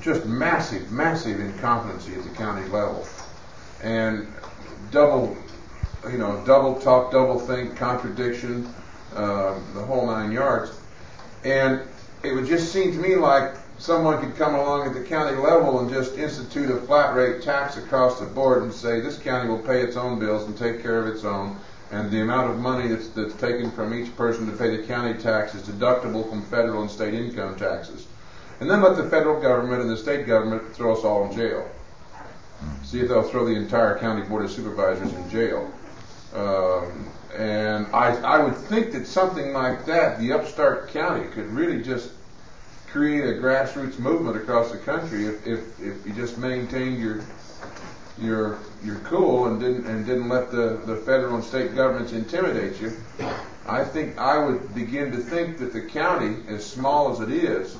just 0.00 0.26
massive, 0.26 0.90
massive 0.90 1.40
incompetency 1.40 2.14
at 2.14 2.24
the 2.24 2.30
county 2.30 2.68
level, 2.68 3.06
and 3.82 4.26
double, 4.90 5.36
you 6.10 6.18
know, 6.18 6.42
double 6.44 6.78
talk, 6.80 7.12
double 7.12 7.38
think, 7.38 7.76
contradiction 7.76 8.68
uh, 9.14 9.58
the 9.74 9.82
whole 9.82 10.06
nine 10.06 10.32
yards. 10.32 10.78
And 11.44 11.80
it 12.22 12.32
would 12.32 12.46
just 12.46 12.72
seem 12.72 12.92
to 12.92 12.98
me 12.98 13.16
like 13.16 13.54
someone 13.78 14.20
could 14.20 14.36
come 14.36 14.54
along 14.54 14.88
at 14.88 14.94
the 14.94 15.02
county 15.02 15.36
level 15.36 15.80
and 15.80 15.90
just 15.90 16.16
institute 16.16 16.70
a 16.70 16.76
flat 16.82 17.14
rate 17.14 17.42
tax 17.42 17.76
across 17.76 18.18
the 18.18 18.26
board 18.26 18.62
and 18.64 18.72
say 18.72 19.00
this 19.00 19.18
county 19.18 19.48
will 19.48 19.58
pay 19.58 19.82
its 19.82 19.96
own 19.96 20.18
bills 20.18 20.46
and 20.46 20.56
take 20.56 20.82
care 20.82 21.00
of 21.00 21.06
its 21.06 21.24
own. 21.24 21.56
And 21.90 22.10
the 22.10 22.20
amount 22.20 22.50
of 22.50 22.58
money 22.58 22.88
that's, 22.88 23.08
that's 23.08 23.34
taken 23.34 23.70
from 23.70 23.94
each 23.94 24.14
person 24.16 24.46
to 24.46 24.52
pay 24.52 24.76
the 24.76 24.82
county 24.86 25.14
tax 25.14 25.54
is 25.54 25.62
deductible 25.62 26.28
from 26.28 26.42
federal 26.42 26.82
and 26.82 26.90
state 26.90 27.14
income 27.14 27.56
taxes. 27.56 28.06
And 28.60 28.68
then 28.68 28.82
let 28.82 28.96
the 28.96 29.08
federal 29.08 29.40
government 29.40 29.82
and 29.82 29.90
the 29.90 29.96
state 29.96 30.26
government 30.26 30.74
throw 30.74 30.94
us 30.94 31.04
all 31.04 31.30
in 31.30 31.36
jail. 31.36 31.70
See 32.82 33.00
if 33.00 33.08
they'll 33.08 33.22
throw 33.22 33.44
the 33.44 33.54
entire 33.54 33.98
county 33.98 34.22
board 34.22 34.44
of 34.44 34.50
supervisors 34.50 35.12
in 35.12 35.30
jail. 35.30 35.72
Um, 36.34 37.08
and 37.36 37.86
I, 37.92 38.16
I 38.22 38.42
would 38.42 38.56
think 38.56 38.92
that 38.92 39.06
something 39.06 39.52
like 39.52 39.84
that, 39.86 40.18
the 40.18 40.32
upstart 40.32 40.88
county, 40.88 41.28
could 41.28 41.46
really 41.46 41.82
just 41.82 42.12
create 42.86 43.24
a 43.24 43.32
grassroots 43.40 43.98
movement 43.98 44.36
across 44.36 44.72
the 44.72 44.78
country 44.78 45.26
if, 45.26 45.46
if, 45.46 45.80
if 45.80 46.06
you 46.06 46.12
just 46.14 46.38
maintained 46.38 47.00
your 47.00 47.22
your 48.20 48.58
your 48.82 48.96
cool 49.00 49.46
and 49.46 49.60
didn't 49.60 49.86
and 49.86 50.04
didn't 50.06 50.28
let 50.28 50.50
the, 50.50 50.80
the 50.86 50.96
federal 50.96 51.36
and 51.36 51.44
state 51.44 51.74
governments 51.74 52.12
intimidate 52.12 52.80
you. 52.80 52.92
I 53.66 53.84
think 53.84 54.16
I 54.18 54.38
would 54.38 54.74
begin 54.74 55.12
to 55.12 55.18
think 55.18 55.58
that 55.58 55.72
the 55.72 55.82
county, 55.82 56.42
as 56.48 56.64
small 56.64 57.12
as 57.12 57.20
it 57.20 57.30
is, 57.30 57.76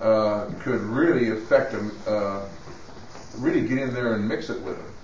uh, 0.00 0.46
could 0.60 0.80
really 0.80 1.30
affect 1.30 1.72
them, 1.72 1.96
uh, 2.06 2.40
really 3.38 3.66
get 3.66 3.78
in 3.78 3.94
there 3.94 4.14
and 4.14 4.28
mix 4.28 4.50
it 4.50 4.60
with 4.62 4.76
them. 4.76 4.95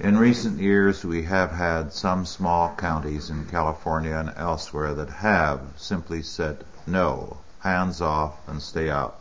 In 0.00 0.16
recent 0.16 0.58
years, 0.58 1.04
we 1.04 1.24
have 1.24 1.50
had 1.50 1.92
some 1.92 2.24
small 2.24 2.74
counties 2.76 3.28
in 3.28 3.44
California 3.44 4.16
and 4.16 4.32
elsewhere 4.36 4.94
that 4.94 5.10
have 5.10 5.60
simply 5.76 6.22
said 6.22 6.64
no, 6.86 7.38
hands 7.60 8.00
off 8.00 8.48
and 8.48 8.62
stay 8.62 8.88
out. 8.88 9.20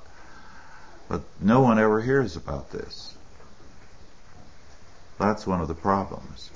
But 1.09 1.21
no 1.41 1.59
one 1.61 1.77
ever 1.77 2.01
hears 2.01 2.37
about 2.37 2.71
this. 2.71 3.15
That's 5.19 5.45
one 5.45 5.61
of 5.61 5.67
the 5.67 5.75
problems. 5.75 6.49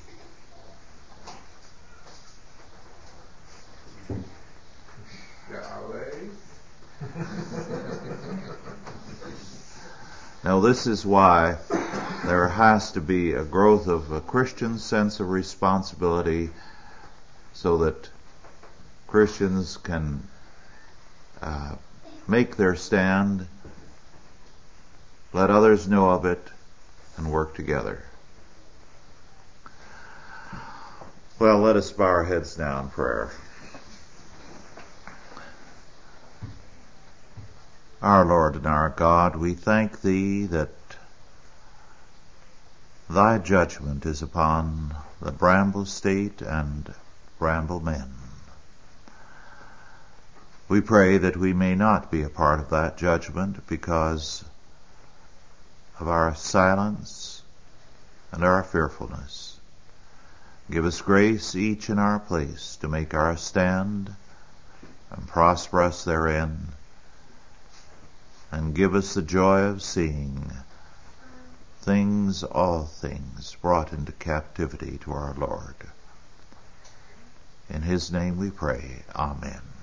now 10.43 10.59
this 10.59 10.87
is 10.87 11.05
why 11.05 11.57
there 12.23 12.47
has 12.47 12.91
to 12.93 13.01
be 13.01 13.33
a 13.33 13.43
growth 13.43 13.87
of 13.87 14.11
a 14.11 14.21
Christian 14.21 14.77
sense 14.77 15.19
of 15.19 15.29
responsibility 15.29 16.49
so 17.53 17.77
that 17.77 18.09
Christians 19.07 19.77
can 19.77 20.27
uh, 21.41 21.75
make 22.27 22.55
their 22.55 22.75
stand, 22.75 23.47
let 25.33 25.49
others 25.49 25.87
know 25.87 26.09
of 26.09 26.25
it, 26.25 26.41
and 27.17 27.31
work 27.31 27.55
together. 27.55 28.03
Well, 31.37 31.59
let 31.59 31.75
us 31.75 31.91
bow 31.91 32.05
our 32.05 32.23
heads 32.23 32.57
now 32.57 32.79
in 32.79 32.89
prayer. 32.89 33.31
Our 38.01 38.25
Lord 38.25 38.55
and 38.55 38.67
our 38.67 38.89
God, 38.89 39.35
we 39.35 39.53
thank 39.53 40.01
Thee 40.01 40.45
that 40.45 40.69
Thy 43.09 43.37
judgment 43.37 44.03
is 44.07 44.23
upon 44.23 44.95
the 45.21 45.31
Bramble 45.31 45.85
State 45.85 46.41
and 46.41 46.91
Bramble 47.37 47.79
men. 47.79 48.11
We 50.67 50.81
pray 50.81 51.19
that 51.19 51.37
we 51.37 51.53
may 51.53 51.75
not 51.75 52.09
be 52.09 52.23
a 52.23 52.29
part 52.29 52.59
of 52.59 52.71
that 52.71 52.97
judgment 52.97 53.67
because 53.67 54.43
of 55.99 56.07
our 56.07 56.33
silence 56.33 57.43
and 58.31 58.43
our 58.43 58.63
fearfulness. 58.63 59.59
Give 60.71 60.83
us 60.83 60.99
grace 61.01 61.55
each 61.55 61.91
in 61.91 61.99
our 61.99 62.17
place 62.17 62.75
to 62.77 62.87
make 62.87 63.13
our 63.13 63.37
stand 63.37 64.15
and 65.11 65.27
prosper 65.27 65.83
us 65.83 66.03
therein, 66.03 66.69
and 68.51 68.73
give 68.73 68.95
us 68.95 69.13
the 69.13 69.21
joy 69.21 69.61
of 69.61 69.83
seeing 69.83 70.51
things, 71.85 72.43
all 72.43 72.83
things, 72.83 73.55
brought 73.61 73.93
into 73.93 74.11
captivity 74.11 74.97
to 74.97 75.11
our 75.11 75.35
Lord. 75.37 75.75
In 77.69 77.83
his 77.83 78.11
name 78.11 78.37
we 78.37 78.49
pray. 78.49 79.03
Amen. 79.15 79.74